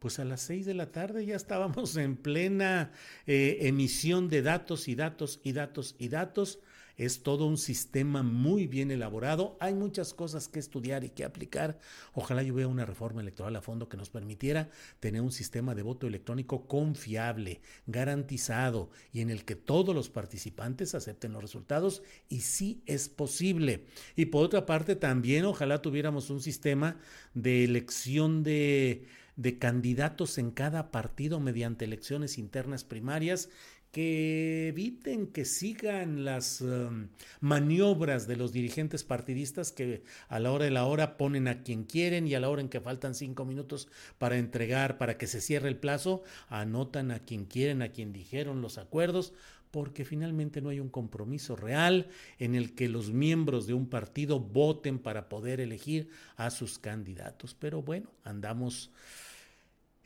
[0.00, 2.90] pues a las seis de la tarde ya estábamos en plena
[3.26, 6.58] eh, emisión de datos y datos y datos y datos.
[6.96, 9.56] Es todo un sistema muy bien elaborado.
[9.58, 11.78] Hay muchas cosas que estudiar y que aplicar.
[12.12, 14.68] Ojalá yo vea una reforma electoral a fondo que nos permitiera
[15.00, 20.94] tener un sistema de voto electrónico confiable, garantizado y en el que todos los participantes
[20.94, 23.86] acepten los resultados y sí es posible.
[24.16, 26.98] Y por otra parte también ojalá tuviéramos un sistema
[27.32, 29.06] de elección de
[29.40, 33.48] de candidatos en cada partido mediante elecciones internas primarias
[33.90, 37.08] que eviten que sigan las um,
[37.40, 41.84] maniobras de los dirigentes partidistas que a la hora de la hora ponen a quien
[41.84, 45.40] quieren y a la hora en que faltan cinco minutos para entregar, para que se
[45.40, 49.32] cierre el plazo, anotan a quien quieren, a quien dijeron los acuerdos,
[49.70, 54.38] porque finalmente no hay un compromiso real en el que los miembros de un partido
[54.38, 57.54] voten para poder elegir a sus candidatos.
[57.58, 58.90] Pero bueno, andamos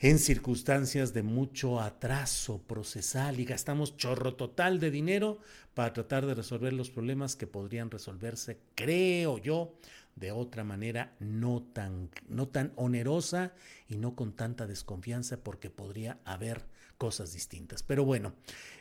[0.05, 5.39] en circunstancias de mucho atraso procesal y gastamos chorro total de dinero
[5.73, 9.73] para tratar de resolver los problemas que podrían resolverse, creo yo,
[10.15, 13.55] de otra manera no tan, no tan onerosa
[13.89, 16.67] y no con tanta desconfianza porque podría haber
[16.99, 17.83] cosas distintas.
[17.83, 18.35] Pero bueno,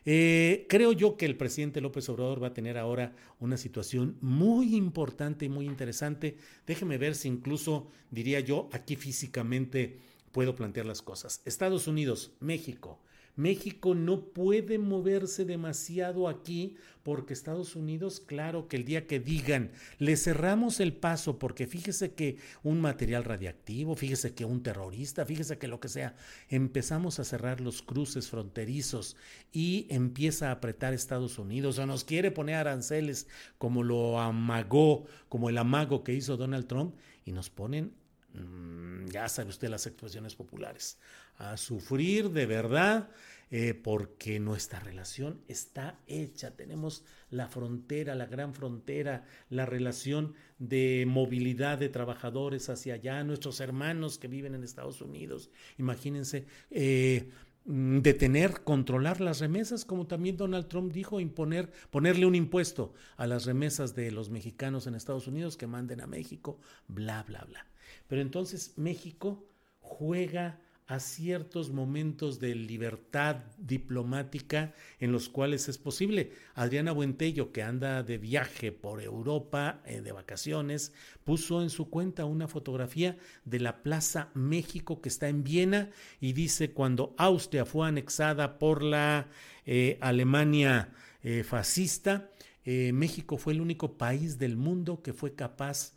[0.03, 4.75] eh, creo yo que el presidente López Obrador va a tener ahora una situación muy
[4.75, 6.35] importante y muy interesante.
[6.67, 9.99] Déjeme ver si incluso, diría yo, aquí físicamente
[10.33, 11.41] puedo plantear las cosas.
[11.45, 12.99] Estados Unidos, México,
[13.35, 19.71] México no puede moverse demasiado aquí porque Estados Unidos, claro que el día que digan,
[19.97, 25.57] le cerramos el paso porque fíjese que un material radiactivo, fíjese que un terrorista, fíjese
[25.57, 26.15] que lo que sea,
[26.47, 29.17] empezamos a cerrar los cruces fronterizos
[29.51, 33.27] y empieza a apretar Estados Unidos o nos quiere poner aranceles
[33.57, 37.93] como lo amagó, como el amago que hizo Donald Trump y nos ponen
[38.33, 40.97] Mm, ya sabe usted las expresiones populares,
[41.37, 43.09] a sufrir de verdad,
[43.51, 46.55] eh, porque nuestra relación está hecha.
[46.55, 53.59] Tenemos la frontera, la gran frontera, la relación de movilidad de trabajadores hacia allá, nuestros
[53.59, 55.51] hermanos que viven en Estados Unidos.
[55.77, 56.47] Imagínense.
[56.71, 57.29] Eh,
[57.65, 63.45] detener, controlar las remesas, como también Donald Trump dijo, imponer, ponerle un impuesto a las
[63.45, 67.65] remesas de los mexicanos en Estados Unidos que manden a México, bla, bla, bla.
[68.07, 69.45] Pero entonces México
[69.79, 76.31] juega a ciertos momentos de libertad diplomática en los cuales es posible.
[76.55, 82.25] Adriana Buentello, que anda de viaje por Europa eh, de vacaciones, puso en su cuenta
[82.25, 87.87] una fotografía de la Plaza México que está en Viena y dice cuando Austria fue
[87.87, 89.29] anexada por la
[89.65, 92.29] eh, Alemania eh, fascista,
[92.65, 95.95] México fue el único país del mundo que fue capaz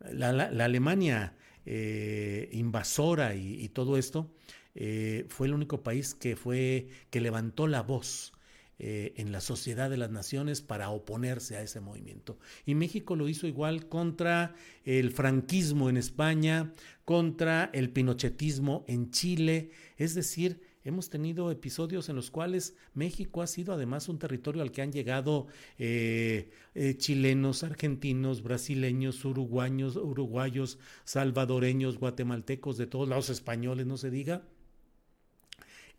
[0.00, 0.28] la,
[0.64, 1.34] Alemania
[1.70, 4.32] eh, invasora y, todo esto,
[4.74, 8.32] eh, fue el único país que, fue, que levantó la voz
[8.78, 12.38] eh, en la sociedad de las naciones para oponerse a ese movimiento.
[12.64, 14.54] Y México lo hizo igual contra
[14.86, 16.72] el franquismo en España,
[17.04, 23.46] contra el pinochetismo en Chile, es decir, Hemos tenido episodios en los cuales México ha
[23.46, 25.46] sido además un territorio al que han llegado
[25.78, 34.10] eh, eh, chilenos, argentinos, brasileños, uruguayos, uruguayos, salvadoreños, guatemaltecos, de todos lados, españoles, no se
[34.10, 34.44] diga,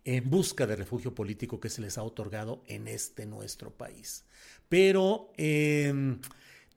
[0.05, 4.25] en busca de refugio político que se les ha otorgado en este nuestro país.
[4.69, 6.19] Pero em,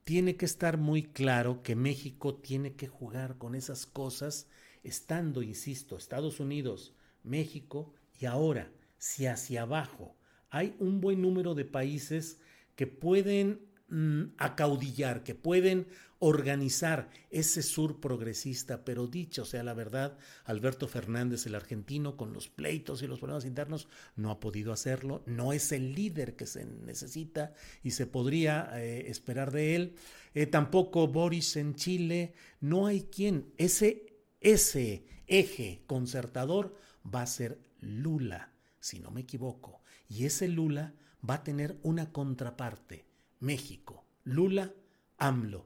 [0.03, 4.47] tiene que estar muy claro que México tiene que jugar con esas cosas,
[4.83, 6.93] estando, insisto, Estados Unidos,
[7.23, 10.15] México y ahora, si hacia abajo
[10.49, 12.39] hay un buen número de países
[12.75, 13.59] que pueden
[13.89, 15.87] mm, acaudillar, que pueden
[16.25, 22.47] organizar ese sur progresista, pero dicho sea la verdad, Alberto Fernández, el argentino, con los
[22.47, 26.65] pleitos y los problemas internos, no ha podido hacerlo, no es el líder que se
[26.65, 27.53] necesita
[27.83, 29.95] y se podría eh, esperar de él.
[30.33, 37.59] Eh, tampoco Boris en Chile, no hay quien, ese, ese eje concertador va a ser
[37.79, 39.81] Lula, si no me equivoco.
[40.07, 40.93] Y ese Lula
[41.27, 43.05] va a tener una contraparte,
[43.39, 44.05] México.
[44.23, 44.73] Lula,
[45.17, 45.65] AMLO.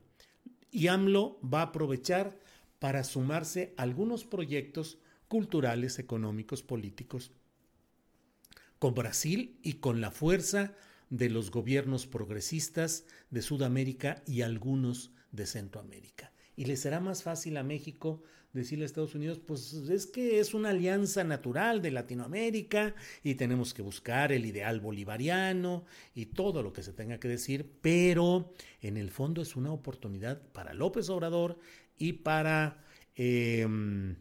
[0.72, 2.38] Y AMLO va a aprovechar
[2.80, 7.32] para sumarse a algunos proyectos culturales, económicos, políticos
[8.80, 10.76] con Brasil y con la fuerza
[11.10, 17.56] de los gobiernos progresistas de Sudamérica y algunos de Centroamérica y le será más fácil
[17.56, 18.24] a México
[18.58, 23.74] decirle a Estados Unidos, pues es que es una alianza natural de Latinoamérica y tenemos
[23.74, 28.52] que buscar el ideal bolivariano y todo lo que se tenga que decir, pero
[28.82, 31.60] en el fondo es una oportunidad para López Obrador
[31.98, 32.84] y para,
[33.16, 34.16] em,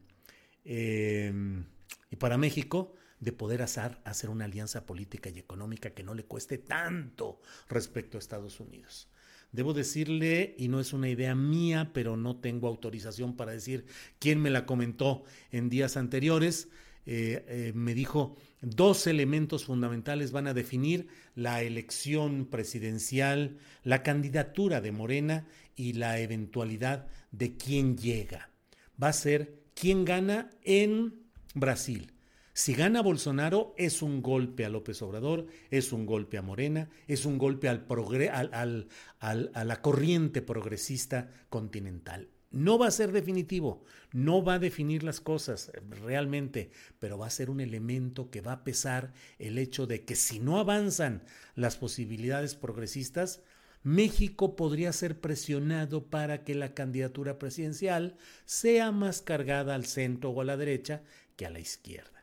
[0.64, 1.64] em,
[2.10, 6.24] y para México de poder hacer, hacer una alianza política y económica que no le
[6.24, 9.08] cueste tanto respecto a Estados Unidos.
[9.52, 13.86] Debo decirle, y no es una idea mía, pero no tengo autorización para decir
[14.18, 16.68] quién me la comentó en días anteriores,
[17.06, 24.80] eh, eh, me dijo, dos elementos fundamentales van a definir la elección presidencial, la candidatura
[24.80, 28.50] de Morena y la eventualidad de quién llega.
[29.00, 32.15] Va a ser quién gana en Brasil.
[32.58, 37.26] Si gana Bolsonaro es un golpe a López Obrador, es un golpe a Morena, es
[37.26, 37.84] un golpe al
[38.30, 38.88] al,
[39.20, 42.30] a la corriente progresista continental.
[42.50, 43.84] No va a ser definitivo,
[44.14, 48.40] no va a definir las cosas eh, realmente, pero va a ser un elemento que
[48.40, 51.24] va a pesar el hecho de que si no avanzan
[51.56, 53.42] las posibilidades progresistas,
[53.82, 60.40] México podría ser presionado para que la candidatura presidencial sea más cargada al centro o
[60.40, 61.02] a la derecha
[61.36, 62.15] que a la izquierda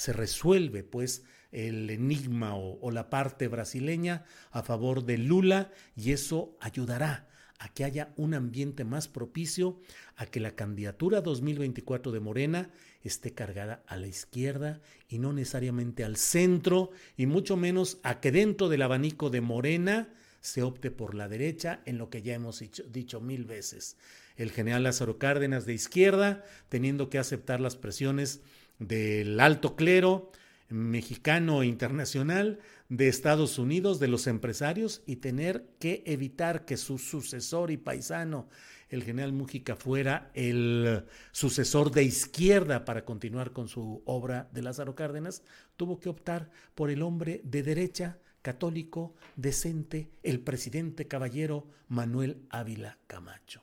[0.00, 6.56] se resuelve pues el enigma o, la parte brasileña a favor de Lula y eso
[6.58, 7.28] ayudará
[7.58, 9.78] a que haya un ambiente más propicio
[10.16, 12.70] a que la candidatura 2024 de Morena
[13.02, 18.32] esté cargada a la izquierda y no necesariamente al centro, y mucho menos a que
[18.32, 22.60] dentro del abanico de Morena se opte por la derecha, en lo que ya hemos
[22.60, 23.98] dicho, dicho, mil veces.
[24.36, 28.40] El general Lázaro Cárdenas de izquierda, teniendo que aceptar las presiones
[28.80, 30.32] del alto clero
[30.68, 32.58] mexicano e internacional,
[32.88, 38.48] de Estados Unidos, de los empresarios, y tener que evitar que su sucesor y paisano,
[38.88, 44.96] el general Mújica, fuera el sucesor de izquierda para continuar con su obra de Lázaro
[44.96, 45.44] Cárdenas,
[45.76, 52.98] tuvo que optar por el hombre de derecha, católico, decente, el presidente caballero Manuel Ávila
[53.06, 53.62] Camacho.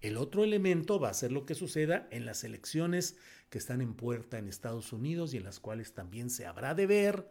[0.00, 3.16] El otro elemento va a ser lo que suceda en las elecciones
[3.50, 6.86] que están en puerta en Estados Unidos y en las cuales también se habrá de
[6.86, 7.30] ver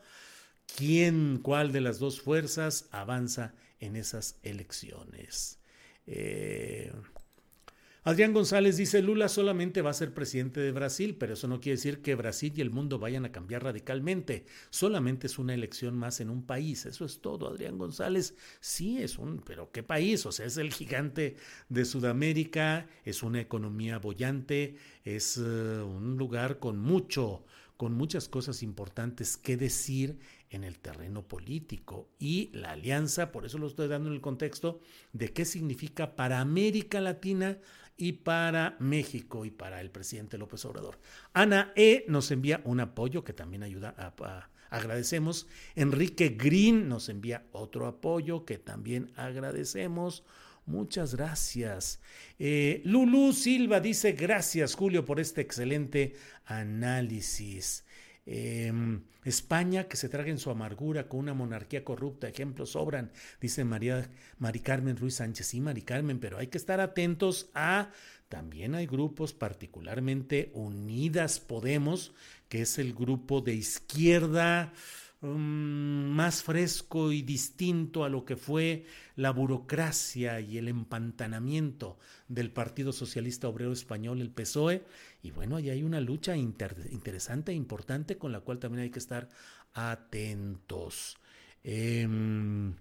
[0.76, 5.59] quién, cuál de las dos fuerzas avanza en esas elecciones.
[6.05, 6.93] Eh,
[8.08, 11.76] Adrián González dice, Lula solamente va a ser presidente de Brasil, pero eso no quiere
[11.76, 14.45] decir que Brasil y el mundo vayan a cambiar radicalmente.
[14.70, 16.86] Solamente es una elección más en un país.
[16.86, 18.34] Eso es todo, Adrián González.
[18.62, 20.26] Sí, es un, pero ¿qué país?
[20.26, 21.36] O sea, es el gigante
[21.68, 27.43] de Sudamérica, es una economía bollante, es uh, un lugar con mucho,
[27.76, 30.18] con muchas cosas importantes que decir
[30.49, 32.08] en el terreno político.
[32.20, 34.80] Y la alianza, por eso lo estoy dando en el contexto
[35.12, 37.60] de qué significa para América Latina
[37.97, 40.99] y para México y para el presidente López Obrador.
[41.33, 42.05] Ana E.
[42.07, 45.47] nos envía un apoyo que también ayuda a, agradecemos.
[45.75, 50.23] Enrique Green nos envía otro apoyo que también agradecemos.
[50.65, 52.01] Muchas gracias.
[52.39, 56.13] Eh, Lulu Silva dice gracias Julio por este excelente
[56.45, 57.85] análisis.
[58.30, 63.09] Em, España que se traga en su amargura con una monarquía corrupta, ejemplos sobran,
[63.39, 65.47] dice María Mari Carmen Ruiz Sánchez.
[65.47, 67.89] Sí, Mari Carmen, pero hay que estar atentos a
[68.28, 72.13] también hay grupos, particularmente Unidas Podemos,
[72.49, 74.73] que es el grupo de izquierda
[75.22, 81.97] Mm, más fresco y distinto a lo que fue la burocracia y el empantanamiento
[82.28, 84.86] del Partido Socialista Obrero Español, el PSOE.
[85.24, 88.99] Y bueno, ahí hay una lucha interesante e importante con la cual también hay que
[88.99, 89.30] estar
[89.74, 91.18] atentos.
[91.63, 92.76] Em,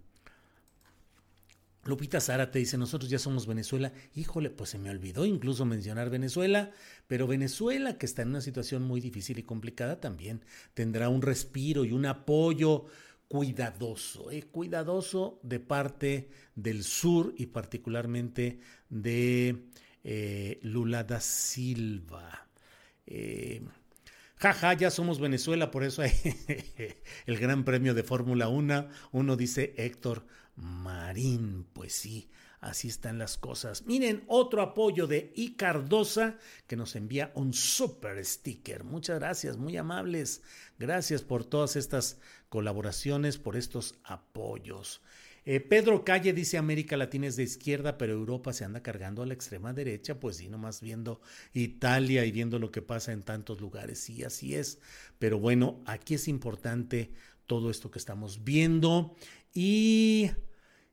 [1.89, 3.93] Lupita Zárate dice, nosotros ya somos Venezuela.
[4.15, 6.71] Híjole, pues se me olvidó incluso mencionar Venezuela,
[7.07, 11.85] pero Venezuela, que está en una situación muy difícil y complicada, también tendrá un respiro
[11.85, 12.87] y un apoyo
[13.29, 19.67] cuidadoso, eh, cuidadoso de parte del sur y particularmente de
[20.05, 22.49] eh, Lula da Silva.
[23.07, 23.63] Eh,
[24.37, 26.13] jaja, ya somos Venezuela, por eso hay
[27.27, 28.89] el Gran Premio de Fórmula 1.
[29.13, 30.27] Uno dice Héctor
[30.57, 32.29] Marín, pues sí,
[32.61, 33.85] así están las cosas.
[33.87, 38.85] Miren, otro apoyo de Icardosa que nos envía un super sticker.
[38.85, 40.43] Muchas gracias, muy amables.
[40.79, 45.03] Gracias por todas estas colaboraciones, por estos apoyos.
[45.49, 49.27] Eh, Pedro Calle dice América Latina es de izquierda, pero Europa se anda cargando a
[49.27, 51.21] la extrema derecha, pues sí, nomás viendo
[51.53, 54.81] Italia y viendo lo que pasa en tantos lugares, sí, así es.
[55.21, 57.13] Pero bueno, aquí es importante
[57.47, 59.15] todo esto que estamos viendo
[59.55, 60.31] y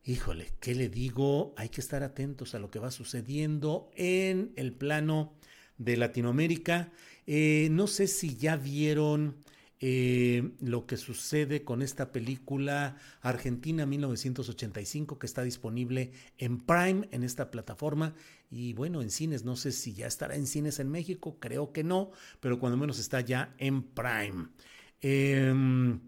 [0.05, 1.53] híjole, ¿qué le digo?
[1.57, 5.33] Hay que estar atentos a lo que va sucediendo en el plano
[5.77, 6.91] de Latinoamérica.
[7.25, 9.43] Eh, no sé si ya vieron
[9.79, 17.23] eh, lo que sucede con esta película Argentina 1985 que está disponible en Prime, en
[17.23, 18.13] esta plataforma.
[18.49, 21.83] Y bueno, en cines, no sé si ya estará en cines en México, creo que
[21.83, 24.49] no, pero cuando menos está ya en Prime.
[25.01, 25.99] Eh,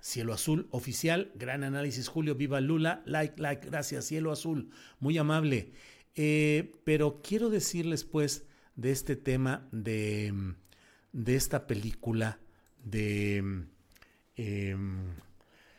[0.00, 5.72] Cielo Azul Oficial, gran análisis Julio, viva Lula, like, like, gracias Cielo Azul, muy amable.
[6.14, 8.44] Eh, pero quiero decirles pues
[8.74, 10.32] de este tema de,
[11.12, 12.38] de esta película
[12.84, 13.36] de
[14.36, 15.14] em,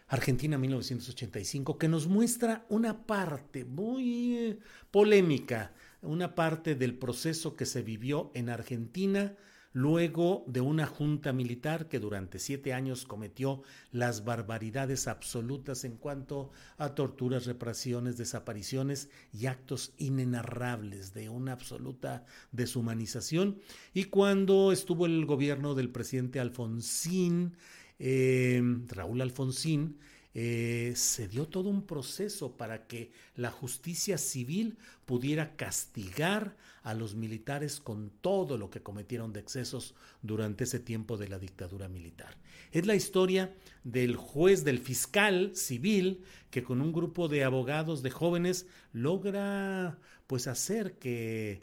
[0.07, 4.59] Argentina 1985 que nos muestra una parte muy
[4.91, 9.35] polémica, una parte del proceso que se vivió en Argentina
[9.71, 13.61] luego de una junta militar que durante siete años cometió
[13.91, 22.25] las barbaridades absolutas en cuanto a torturas, represiones, desapariciones y actos inenarrables de una absoluta
[22.51, 23.59] deshumanización.
[23.93, 27.55] Y cuando estuvo el gobierno del presidente Alfonsín,
[27.99, 29.99] eh, Raúl Alfonsín,
[30.35, 37.15] eh, se dio todo un proceso para que la justicia civil pudiera castigar a los
[37.15, 42.37] militares con todo lo que cometieron de excesos durante ese tiempo de la dictadura militar.
[42.71, 43.53] Es la historia
[43.83, 50.47] del juez, del fiscal civil, que con un grupo de abogados, de jóvenes, logra pues
[50.47, 51.59] hacer que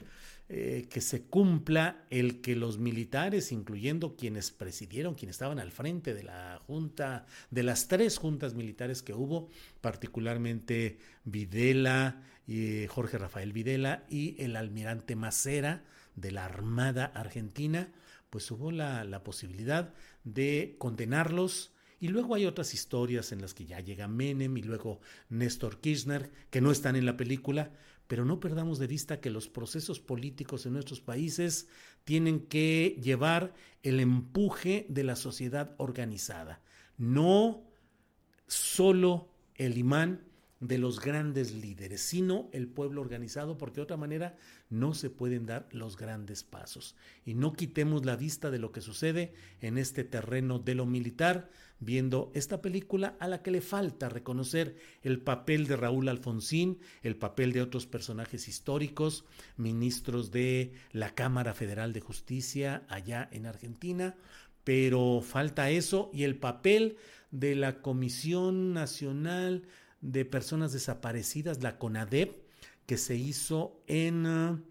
[0.49, 6.13] eh, que se cumpla el que los militares, incluyendo quienes presidieron, quienes estaban al frente
[6.13, 9.49] de la junta, de las tres juntas militares que hubo,
[9.81, 15.83] particularmente Videla, eh, Jorge Rafael Videla y el almirante Macera
[16.15, 17.91] de la Armada Argentina,
[18.29, 19.93] pues hubo la, la posibilidad
[20.23, 25.01] de condenarlos, y luego hay otras historias en las que ya llega Menem y luego
[25.29, 27.71] Néstor Kirchner, que no están en la película,
[28.07, 31.67] pero no perdamos de vista que los procesos políticos en nuestros países
[32.03, 33.53] tienen que llevar
[33.83, 36.61] el empuje de la sociedad organizada,
[36.97, 37.63] no
[38.47, 40.26] solo el imán
[40.59, 44.35] de los grandes líderes, sino el pueblo organizado, porque de otra manera
[44.69, 46.95] no se pueden dar los grandes pasos.
[47.25, 51.49] Y no quitemos la vista de lo que sucede en este terreno de lo militar,
[51.79, 57.15] viendo esta película a la que le falta reconocer el papel de Raúl Alfonsín, el
[57.15, 59.25] papel de otros personajes históricos,
[59.57, 64.15] ministros de la Cámara Federal de Justicia allá en Argentina,
[64.63, 66.97] pero falta eso y el papel
[67.31, 69.63] de la Comisión Nacional
[70.01, 72.35] de Personas Desaparecidas, la CONADEP,
[72.85, 74.63] que se hizo en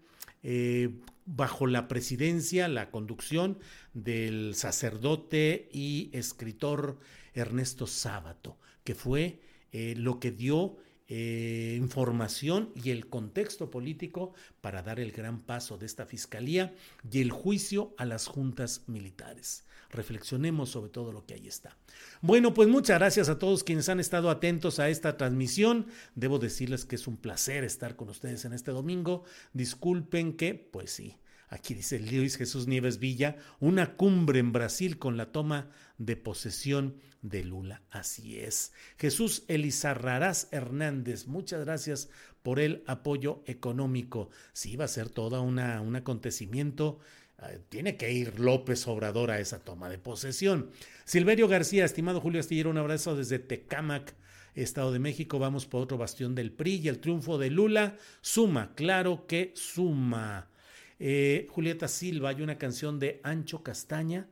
[0.43, 0.89] eh,
[1.25, 3.59] bajo la presidencia, la conducción
[3.93, 6.99] del sacerdote y escritor
[7.33, 10.77] Ernesto Sábato, que fue eh, lo que dio
[11.09, 16.73] eh, información y el contexto político para dar el gran paso de esta fiscalía
[17.09, 19.65] y el juicio a las juntas militares.
[19.89, 21.77] Reflexionemos sobre todo lo que ahí está.
[22.21, 25.87] Bueno, pues muchas gracias a todos quienes han estado atentos a esta transmisión.
[26.15, 29.23] Debo decirles que es un placer estar con ustedes en este domingo.
[29.53, 31.17] Disculpen que, pues sí,
[31.49, 36.97] Aquí dice Luis Jesús Nieves Villa, una cumbre en Brasil con la toma de posesión
[37.21, 37.83] de Lula.
[37.89, 38.73] Así es.
[38.97, 42.09] Jesús Elizarrarás Hernández, muchas gracias
[42.43, 44.29] por el apoyo económico.
[44.51, 45.59] Sí, va a ser todo un
[45.95, 46.99] acontecimiento.
[47.43, 50.71] Eh, tiene que ir López Obrador a esa toma de posesión.
[51.05, 54.15] Silverio García, estimado Julio Astillero, un abrazo desde Tecámac.
[54.55, 58.73] Estado de México, vamos por otro bastión del PRI y el triunfo de Lula suma,
[58.73, 60.49] claro que suma.
[60.97, 64.27] Eh, Julieta Silva, hay una canción de Ancho Castaña,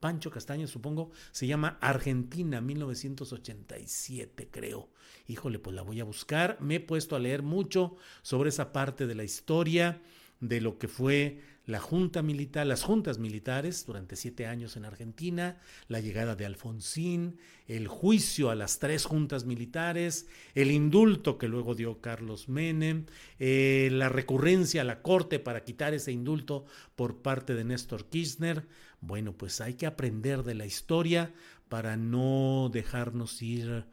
[0.00, 4.90] Pancho Castaña, supongo, se llama Argentina 1987, creo.
[5.28, 6.58] Híjole, pues la voy a buscar.
[6.60, 10.00] Me he puesto a leer mucho sobre esa parte de la historia,
[10.40, 15.58] de lo que fue la junta militar, las juntas militares durante siete años en Argentina,
[15.86, 17.36] la llegada de Alfonsín,
[17.66, 23.04] el juicio a las tres juntas militares, el indulto que luego dio Carlos Menem,
[23.38, 26.64] eh, la recurrencia a la corte para quitar ese indulto
[26.96, 28.66] por parte de Néstor Kirchner.
[29.02, 31.34] Bueno, pues hay que aprender de la historia
[31.68, 33.84] para no dejarnos ir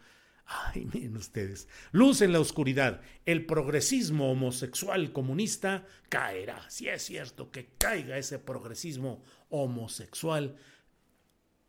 [0.45, 1.67] Ay, miren ustedes.
[1.91, 3.01] Luz en la oscuridad.
[3.25, 6.69] El progresismo homosexual comunista caerá.
[6.69, 10.55] Si es cierto que caiga ese progresismo homosexual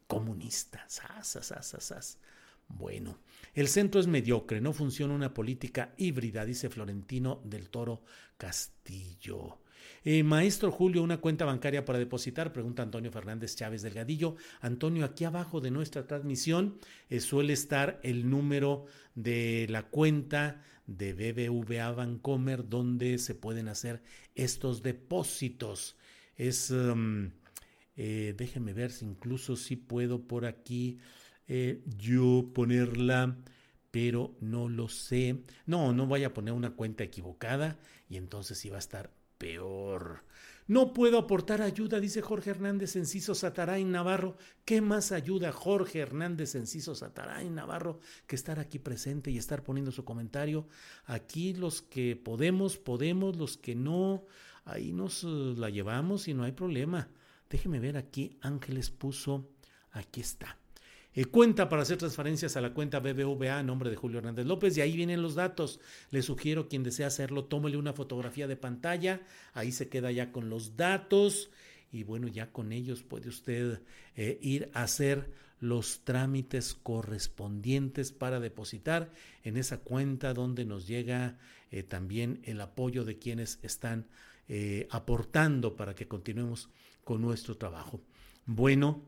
[0.06, 0.84] comunista.
[0.88, 2.18] Sas,
[2.68, 3.20] bueno,
[3.54, 8.02] el centro es mediocre, no funciona una política híbrida, dice Florentino del Toro
[8.36, 9.60] Castillo.
[10.08, 14.36] Eh, maestro Julio, una cuenta bancaria para depositar, pregunta Antonio Fernández Chávez Delgadillo.
[14.60, 16.78] Antonio, aquí abajo de nuestra transmisión
[17.10, 18.84] eh, suele estar el número
[19.16, 24.00] de la cuenta de BBVA Bancomer donde se pueden hacer
[24.36, 25.96] estos depósitos.
[26.36, 27.32] Es, um,
[27.96, 31.00] eh, déjeme ver si incluso si puedo por aquí
[31.98, 33.36] yo ponerla
[33.90, 35.42] pero no lo sé.
[35.64, 37.78] No, no voy a poner una cuenta equivocada
[38.08, 40.24] y entonces iba a estar peor.
[40.68, 44.36] No puedo aportar ayuda, dice Jorge Hernández Enciso Sataray Navarro.
[44.64, 49.92] ¿Qué más ayuda Jorge Hernández Enciso Sataray Navarro que estar aquí presente y estar poniendo
[49.92, 50.66] su comentario?
[51.04, 54.24] Aquí los que podemos, podemos, los que no,
[54.64, 55.26] ahí nos eh,
[55.56, 57.10] la llevamos y no hay problema.
[57.48, 59.48] Déjeme ver aquí, Ángeles puso,
[59.92, 60.58] aquí está.
[61.16, 64.76] Eh, cuenta para hacer transferencias a la cuenta BBVA a nombre de Julio Hernández López
[64.76, 65.80] y ahí vienen los datos.
[66.10, 69.22] Le sugiero quien desea hacerlo, tómele una fotografía de pantalla,
[69.54, 71.50] ahí se queda ya con los datos
[71.90, 73.80] y bueno, ya con ellos puede usted
[74.14, 79.10] eh, ir a hacer los trámites correspondientes para depositar
[79.42, 81.38] en esa cuenta donde nos llega
[81.70, 84.06] eh, también el apoyo de quienes están
[84.90, 86.68] aportando para que continuemos
[87.02, 88.00] con nuestro trabajo.
[88.44, 89.02] Bueno,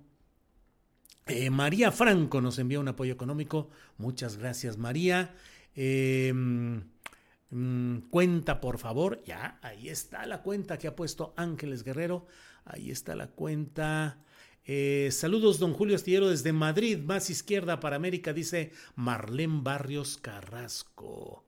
[1.26, 3.68] Eh, María Franco nos envía un apoyo económico.
[3.98, 5.34] Muchas gracias, María.
[5.76, 9.22] Eh, mm, cuenta, por favor.
[9.24, 12.26] Ya, ahí está la cuenta que ha puesto Ángeles Guerrero.
[12.64, 14.22] Ahí está la cuenta.
[14.64, 21.44] Eh, saludos, don Julio Astillero, desde Madrid, más izquierda para América, dice Marlene Barrios Carrasco.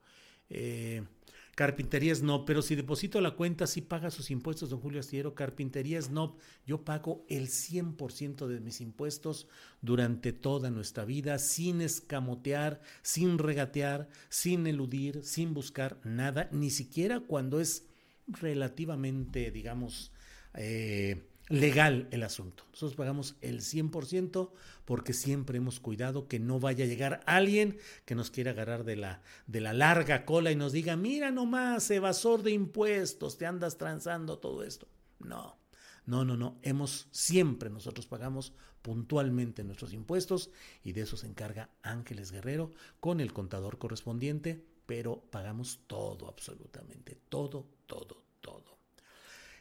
[1.55, 5.35] Carpinterías no, pero si deposito la cuenta, sí paga sus impuestos, don Julio Astillero.
[5.35, 6.37] Carpinterías no,
[6.67, 9.47] yo pago el 100% de mis impuestos
[9.83, 17.21] durante toda nuestra vida, sin escamotear, sin regatear, sin eludir, sin buscar nada, ni siquiera
[17.21, 17.87] cuando es
[18.27, 20.13] relativamente, digamos,
[20.55, 22.65] eh, legal el asunto.
[22.71, 24.51] Nosotros pagamos el 100%
[24.87, 28.97] porque siempre hemos cuidado que no vaya a llegar alguien que nos quiera agarrar de
[28.97, 33.77] la, de la larga cola y nos diga, mira nomás, evasor de impuestos, te andas
[33.77, 34.87] transando todo esto.
[35.19, 35.59] No,
[36.07, 36.59] no, no, no.
[36.63, 40.51] Hemos siempre nosotros pagamos puntualmente nuestros impuestos
[40.85, 42.71] y de eso se encarga Ángeles Guerrero
[43.01, 48.80] con el contador correspondiente, pero pagamos todo, absolutamente, todo, todo, todo.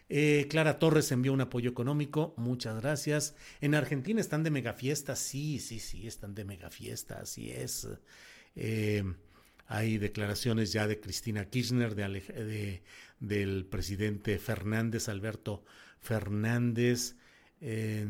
[0.09, 3.35] Eh, Clara Torres envió un apoyo económico, muchas gracias.
[3.61, 7.87] En Argentina están de mega fiesta, sí, sí, sí, están de mega fiesta, así es.
[8.55, 9.03] Eh,
[9.67, 12.83] hay declaraciones ya de Cristina Kirchner, de, de,
[13.19, 15.63] del presidente Fernández, Alberto
[15.99, 17.15] Fernández.
[17.61, 18.07] Eh,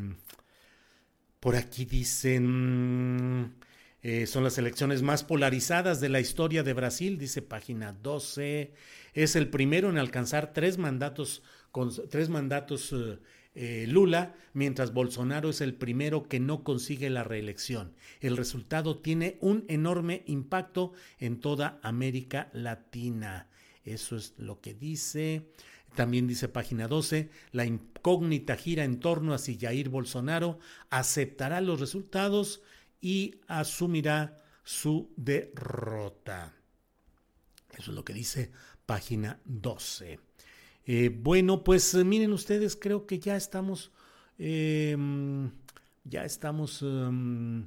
[1.40, 3.56] por aquí dicen,
[4.02, 8.74] eh, son las elecciones más polarizadas de la historia de Brasil, dice página 12.
[9.14, 13.20] Es el primero en alcanzar tres mandatos con tres mandatos eh,
[13.56, 17.94] eh, Lula, mientras Bolsonaro es el primero que no consigue la reelección.
[18.22, 23.48] El resultado tiene un enorme impacto en toda América Latina.
[23.84, 25.50] Eso es lo que dice.
[25.96, 30.60] También dice página 12, la incógnita gira en torno a si Jair Bolsonaro
[30.92, 32.62] aceptará los resultados
[33.02, 36.54] y asumirá su derrota.
[37.72, 38.52] Eso es lo que dice
[38.86, 40.29] página 12.
[40.92, 43.92] Eh, bueno, pues eh, miren ustedes, creo que ya estamos,
[44.40, 45.52] em,
[46.04, 47.62] ya estamos mm,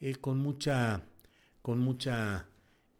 [0.00, 1.02] eh, con mucha,
[1.62, 2.46] con mucha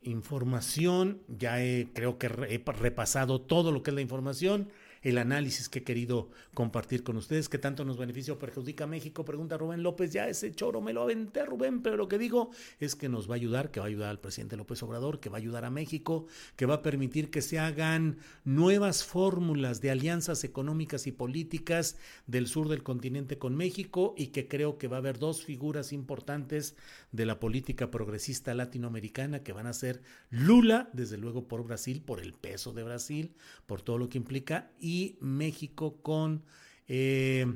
[0.02, 1.22] información.
[1.28, 1.58] Ya
[1.92, 4.70] creo que he repasado todo lo que es la información
[5.04, 8.86] el análisis que he querido compartir con ustedes, que tanto nos beneficia o perjudica a
[8.86, 12.50] México, pregunta Rubén López, ya ese choro me lo aventé Rubén, pero lo que digo
[12.80, 15.28] es que nos va a ayudar, que va a ayudar al presidente López Obrador, que
[15.28, 16.26] va a ayudar a México,
[16.56, 22.46] que va a permitir que se hagan nuevas fórmulas de alianzas económicas y políticas del
[22.46, 26.76] sur del continente con México y que creo que va a haber dos figuras importantes
[27.12, 30.00] de la política progresista latinoamericana que van a ser
[30.30, 33.34] Lula, desde luego por Brasil, por el peso de Brasil,
[33.66, 36.44] por todo lo que implica, y México con
[36.88, 37.46] eh,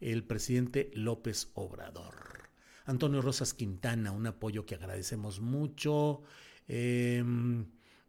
[0.00, 2.14] el presidente López Obrador.
[2.84, 6.22] Antonio Rosas Quintana, un apoyo que agradecemos mucho.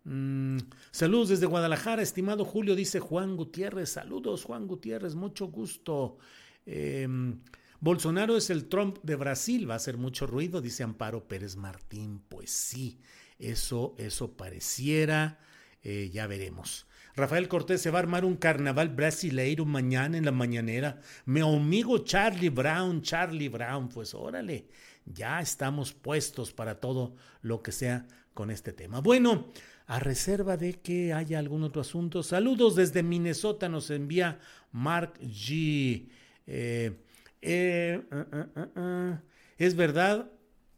[0.06, 0.58] Mm,
[0.92, 3.90] saludos desde Guadalajara, estimado Julio, dice Juan Gutiérrez.
[3.90, 6.18] Saludos, Juan Gutiérrez, mucho gusto.
[6.66, 7.40] Em,
[7.80, 12.22] Bolsonaro es el Trump de Brasil, va a hacer mucho ruido, dice Amparo Pérez Martín.
[12.28, 13.00] Pues sí,
[13.40, 15.40] eso, eso pareciera,
[15.82, 16.88] eh, ya veremos.
[17.16, 21.00] Rafael Cortés se va a armar un carnaval brasileiro mañana en la mañanera.
[21.26, 24.68] Mi amigo Charlie Brown, Charlie Brown, pues órale,
[25.06, 29.00] ya estamos puestos para todo lo que sea con este tema.
[29.00, 29.52] Bueno,
[29.86, 34.40] a reserva de que haya algún otro asunto, saludos desde Minnesota, nos envía
[34.72, 36.10] Mark G.
[36.48, 37.00] Eh,
[37.42, 39.18] eh, uh,
[39.58, 40.32] es verdad,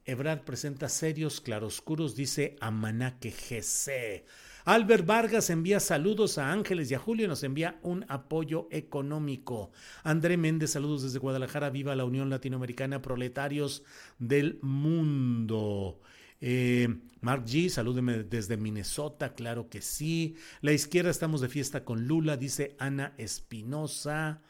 [0.03, 4.25] Ebrard presenta serios claroscuros, dice Amanaque GC.
[4.66, 9.72] Albert Vargas envía saludos a Ángeles y a Julio, nos envía un apoyo económico.
[10.03, 13.84] André Méndez, saludos desde Guadalajara, viva la Unión Latinoamericana Proletarios
[14.18, 15.99] del Mundo.
[16.41, 16.88] Eh,
[17.22, 20.36] Mark G, salúdeme desde Minnesota, claro que sí.
[20.61, 24.41] La izquierda estamos de fiesta con Lula, dice Ana Espinosa.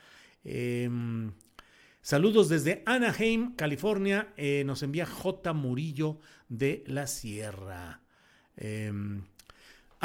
[0.46, 1.34] Em,
[2.02, 4.34] saludos desde Anaheim, California.
[4.38, 5.52] Eh, nos envía J.
[5.52, 8.02] Murillo de la Sierra.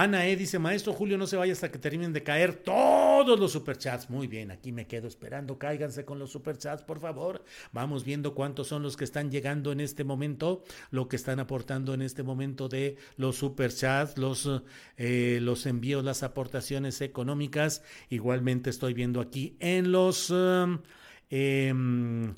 [0.01, 3.53] Ana E dice, maestro Julio, no se vaya hasta que terminen de caer todos los
[3.53, 4.09] superchats.
[4.09, 5.59] Muy bien, aquí me quedo esperando.
[5.59, 7.44] Cáiganse con los superchats, por favor.
[7.70, 11.92] Vamos viendo cuántos son los que están llegando en este momento, lo que están aportando
[11.92, 14.48] en este momento de los superchats, los,
[14.96, 17.82] eh, los envíos, las aportaciones económicas.
[18.09, 20.30] Igualmente estoy viendo aquí en los...
[20.30, 20.78] Um,
[21.28, 22.34] em,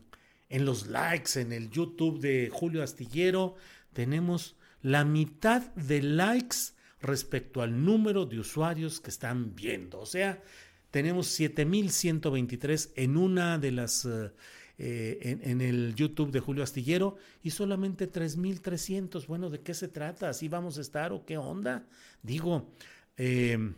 [0.48, 3.54] en los likes en el YouTube de Julio Astillero
[3.92, 6.72] tenemos la mitad de likes
[7.02, 10.00] respecto al número de usuarios que están viendo.
[10.00, 10.42] O sea,
[10.90, 14.30] tenemos 7123 en una de las eh,
[14.78, 19.26] eh, en, el YouTube de Julio Astillero y solamente 3.300.
[19.26, 20.28] Bueno, ¿de qué se trata?
[20.30, 21.86] ¿Así vamos a estar o qué onda?
[22.22, 22.72] Digo,
[23.16, 23.74] eh,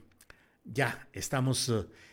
[0.64, 1.70] ya estamos.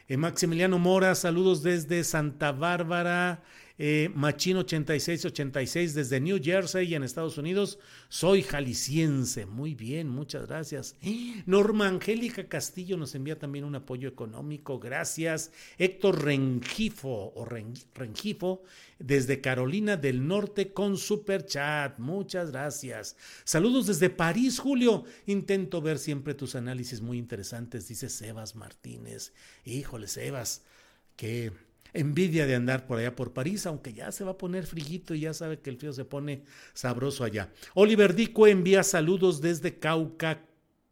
[0.08, 3.44] Eh, Maximiliano Mora, saludos desde Santa Bárbara.
[3.84, 7.80] Eh, Machín 8686 desde New Jersey en Estados Unidos.
[8.10, 9.48] Soy jalisciense.
[9.48, 10.96] Muy bien, muchas gracias.
[11.48, 14.78] Norma Angélica Castillo nos envía también un apoyo económico.
[14.78, 15.52] Gracias.
[15.80, 18.62] Héctor Rengifo o Rengifo
[19.00, 21.98] desde Carolina del Norte con super chat.
[21.98, 23.18] Muchas gracias.
[23.46, 25.06] Saludos desde París, Julio.
[25.26, 29.34] Intento ver siempre tus análisis muy interesantes, dice Sebas Martínez.
[29.66, 30.62] Híjole, Sebas,
[31.16, 31.52] qué
[31.94, 35.22] envidia de andar por allá por París, aunque ya se va a poner frillito y
[35.22, 37.52] ya sabe que el frío se pone sabroso allá.
[37.74, 40.46] Oliver Dico envía saludos desde Cauca,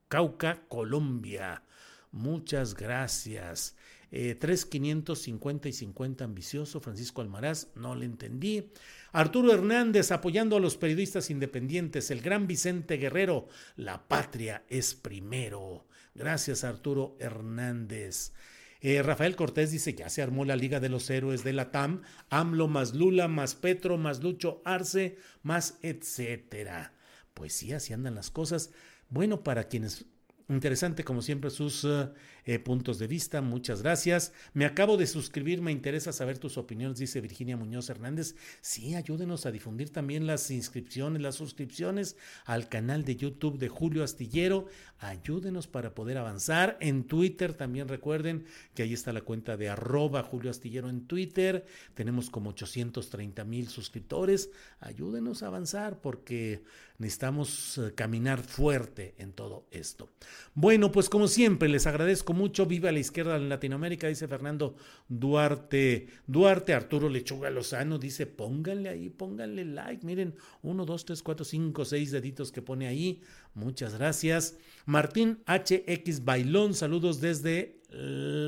[0.08, 1.64] Cauca, Colombia.
[2.12, 3.76] Muchas gracias.
[4.12, 8.72] Eh, 3550 y 50 ambicioso, Francisco Almaraz, no le entendí.
[9.12, 15.86] Arturo Hernández apoyando a los periodistas independientes, el gran Vicente Guerrero, la patria es primero.
[16.16, 18.34] Gracias Arturo Hernández.
[18.82, 22.02] Eh, Rafael Cortés dice, ya se armó la Liga de los Héroes de la TAM,
[22.30, 26.94] AMLO más Lula, más Petro, más Lucho Arce, más etcétera.
[27.34, 28.72] Pues sí, así andan las cosas.
[29.10, 30.06] Bueno, para quienes
[30.50, 32.10] Interesante, como siempre, sus eh,
[32.50, 33.42] eh, puntos de vista.
[33.42, 34.34] Muchas gracias.
[34.56, 38.34] Me acabo de suscribir, me interesa saber tus opiniones, dice Virginia Muñoz Hernández.
[38.62, 44.04] Sí, ayúdenos a difundir también las inscripciones, las suscripciones al canal de YouTube de Julio
[44.04, 44.66] Astillero.
[44.98, 46.76] Ayúdenos para poder avanzar.
[46.82, 51.68] En Twitter también recuerden que ahí está la cuenta de arroba Julio Astillero en Twitter.
[51.94, 54.50] Tenemos como 830 mil suscriptores.
[54.80, 56.64] Ayúdenos a avanzar porque
[56.98, 60.10] necesitamos eh, caminar fuerte en todo esto.
[60.54, 62.66] Bueno, pues como siempre, les agradezco mucho.
[62.66, 64.76] Viva la izquierda en Latinoamérica, dice Fernando
[65.08, 66.08] Duarte.
[66.26, 70.06] Duarte, Arturo Lechuga Lozano dice, pónganle ahí, pónganle like.
[70.06, 73.22] Miren, uno, dos, tres, cuatro, cinco, seis deditos que pone ahí.
[73.54, 74.58] Muchas gracias.
[74.86, 77.82] Martín HX Bailón, saludos desde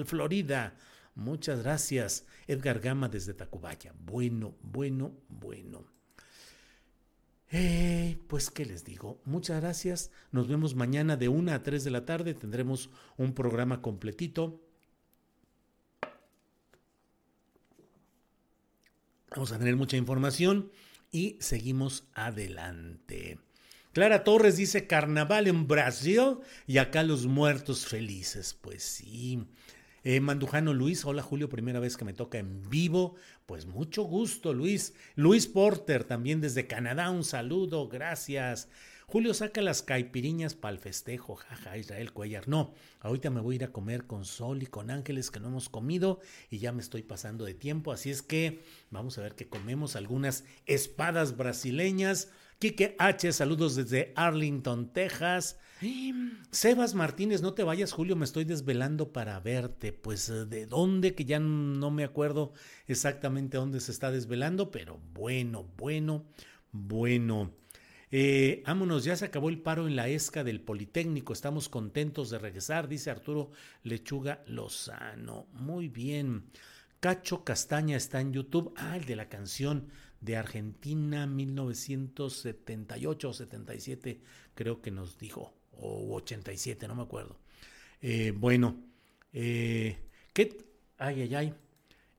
[0.06, 0.76] Florida.
[1.16, 2.26] Muchas gracias.
[2.48, 3.94] Edgar Gama desde Tacubaya.
[4.00, 6.01] Bueno, bueno, bueno.
[7.52, 9.20] Eh, pues, ¿qué les digo?
[9.26, 10.12] Muchas gracias.
[10.32, 12.34] Nos vemos mañana de 1 a 3 de la tarde.
[12.34, 14.62] Tendremos un programa completito.
[19.32, 20.72] Vamos a tener mucha información
[21.12, 23.39] y seguimos adelante.
[23.91, 26.38] Clara Torres dice carnaval en Brasil
[26.68, 28.54] y acá los muertos felices.
[28.54, 29.45] Pues sí.
[30.04, 33.14] Eh, Mandujano Luis, hola Julio, primera vez que me toca en vivo.
[33.45, 34.95] Pues mucho gusto, Luis.
[35.16, 38.68] Luis Porter, también desde Canadá, un saludo, gracias.
[39.06, 42.47] Julio saca las caipiriñas para el festejo, jaja, Israel Cuellar.
[42.47, 45.49] No, ahorita me voy a ir a comer con Sol y con Ángeles que no
[45.49, 49.36] hemos comido y ya me estoy pasando de tiempo, así es que vamos a ver
[49.36, 52.32] que comemos algunas espadas brasileñas.
[52.62, 55.57] Quique H, saludos desde Arlington, Texas.
[56.51, 59.91] Sebas Martínez, no te vayas, Julio, me estoy desvelando para verte.
[59.91, 62.53] Pues eh, de dónde, que ya no me acuerdo
[62.86, 66.28] exactamente dónde se está desvelando, pero bueno, bueno,
[66.72, 67.51] bueno.
[68.12, 72.38] Eh, vámonos, ya se acabó el paro en la ESCA del Politécnico, estamos contentos de
[72.38, 73.49] regresar, dice Arturo
[73.82, 75.47] Lechuga Lozano.
[75.53, 76.43] Muy bien.
[76.99, 78.72] Cacho Castaña está en YouTube.
[78.78, 79.88] Ah, el de la canción
[80.22, 84.22] de Argentina 1978 o 77,
[84.54, 87.38] creo que nos dijo o 87, no me acuerdo.
[88.02, 88.78] Eh, bueno,
[89.34, 89.98] eh,
[90.34, 90.58] ¿qué?
[90.98, 91.54] Ay, ay, ay.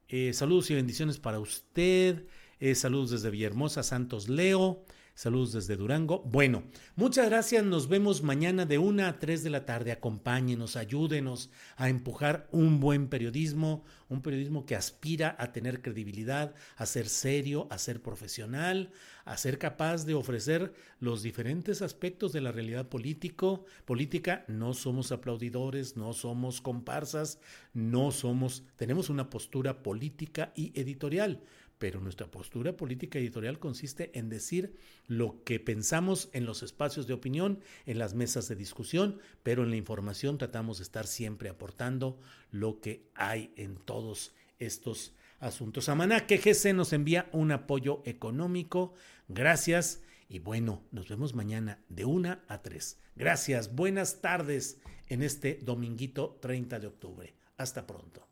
[0.08, 2.26] Eh, saludos y bendiciones para usted.
[2.74, 4.84] saludos desde Villahermosa, Santos Leo.
[5.14, 6.22] Saludos desde Durango.
[6.22, 6.62] Bueno,
[6.96, 7.62] muchas gracias.
[7.64, 9.92] Nos vemos mañana de 1 a 3 de la tarde.
[9.92, 16.86] Acompáñenos, ayúdenos a empujar un buen periodismo, un periodismo que aspira a tener credibilidad, a
[16.86, 18.90] ser serio, a ser profesional,
[19.26, 24.46] a ser capaz de ofrecer los diferentes aspectos de la realidad político, política.
[24.48, 27.38] No somos aplaudidores, no somos comparsas,
[27.74, 31.42] no somos, tenemos una postura política y editorial
[31.82, 34.76] pero nuestra postura política editorial consiste en decir
[35.08, 39.70] lo que pensamos en los espacios de opinión, en las mesas de discusión, pero en
[39.70, 42.20] la información tratamos de estar siempre aportando
[42.52, 45.88] lo que hay en todos estos asuntos.
[45.88, 48.94] Amaná GC nos envía un apoyo económico.
[49.26, 50.02] Gracias.
[50.28, 53.00] Y bueno, nos vemos mañana de una a tres.
[53.16, 53.74] Gracias.
[53.74, 54.78] Buenas tardes
[55.08, 57.34] en este dominguito 30 de octubre.
[57.56, 58.31] Hasta pronto.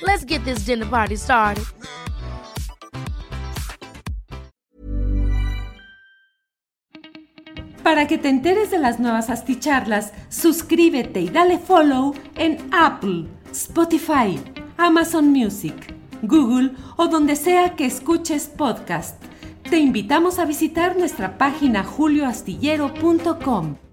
[0.00, 1.64] Let's get this dinner party started.
[7.82, 14.38] Para que te enteres de las nuevas asticharlas, suscríbete y dale follow en Apple, Spotify,
[14.76, 19.20] Amazon Music, Google o donde sea que escuches podcast.
[19.70, 23.87] Te invitamos a visitar nuestra página julioastillero.com.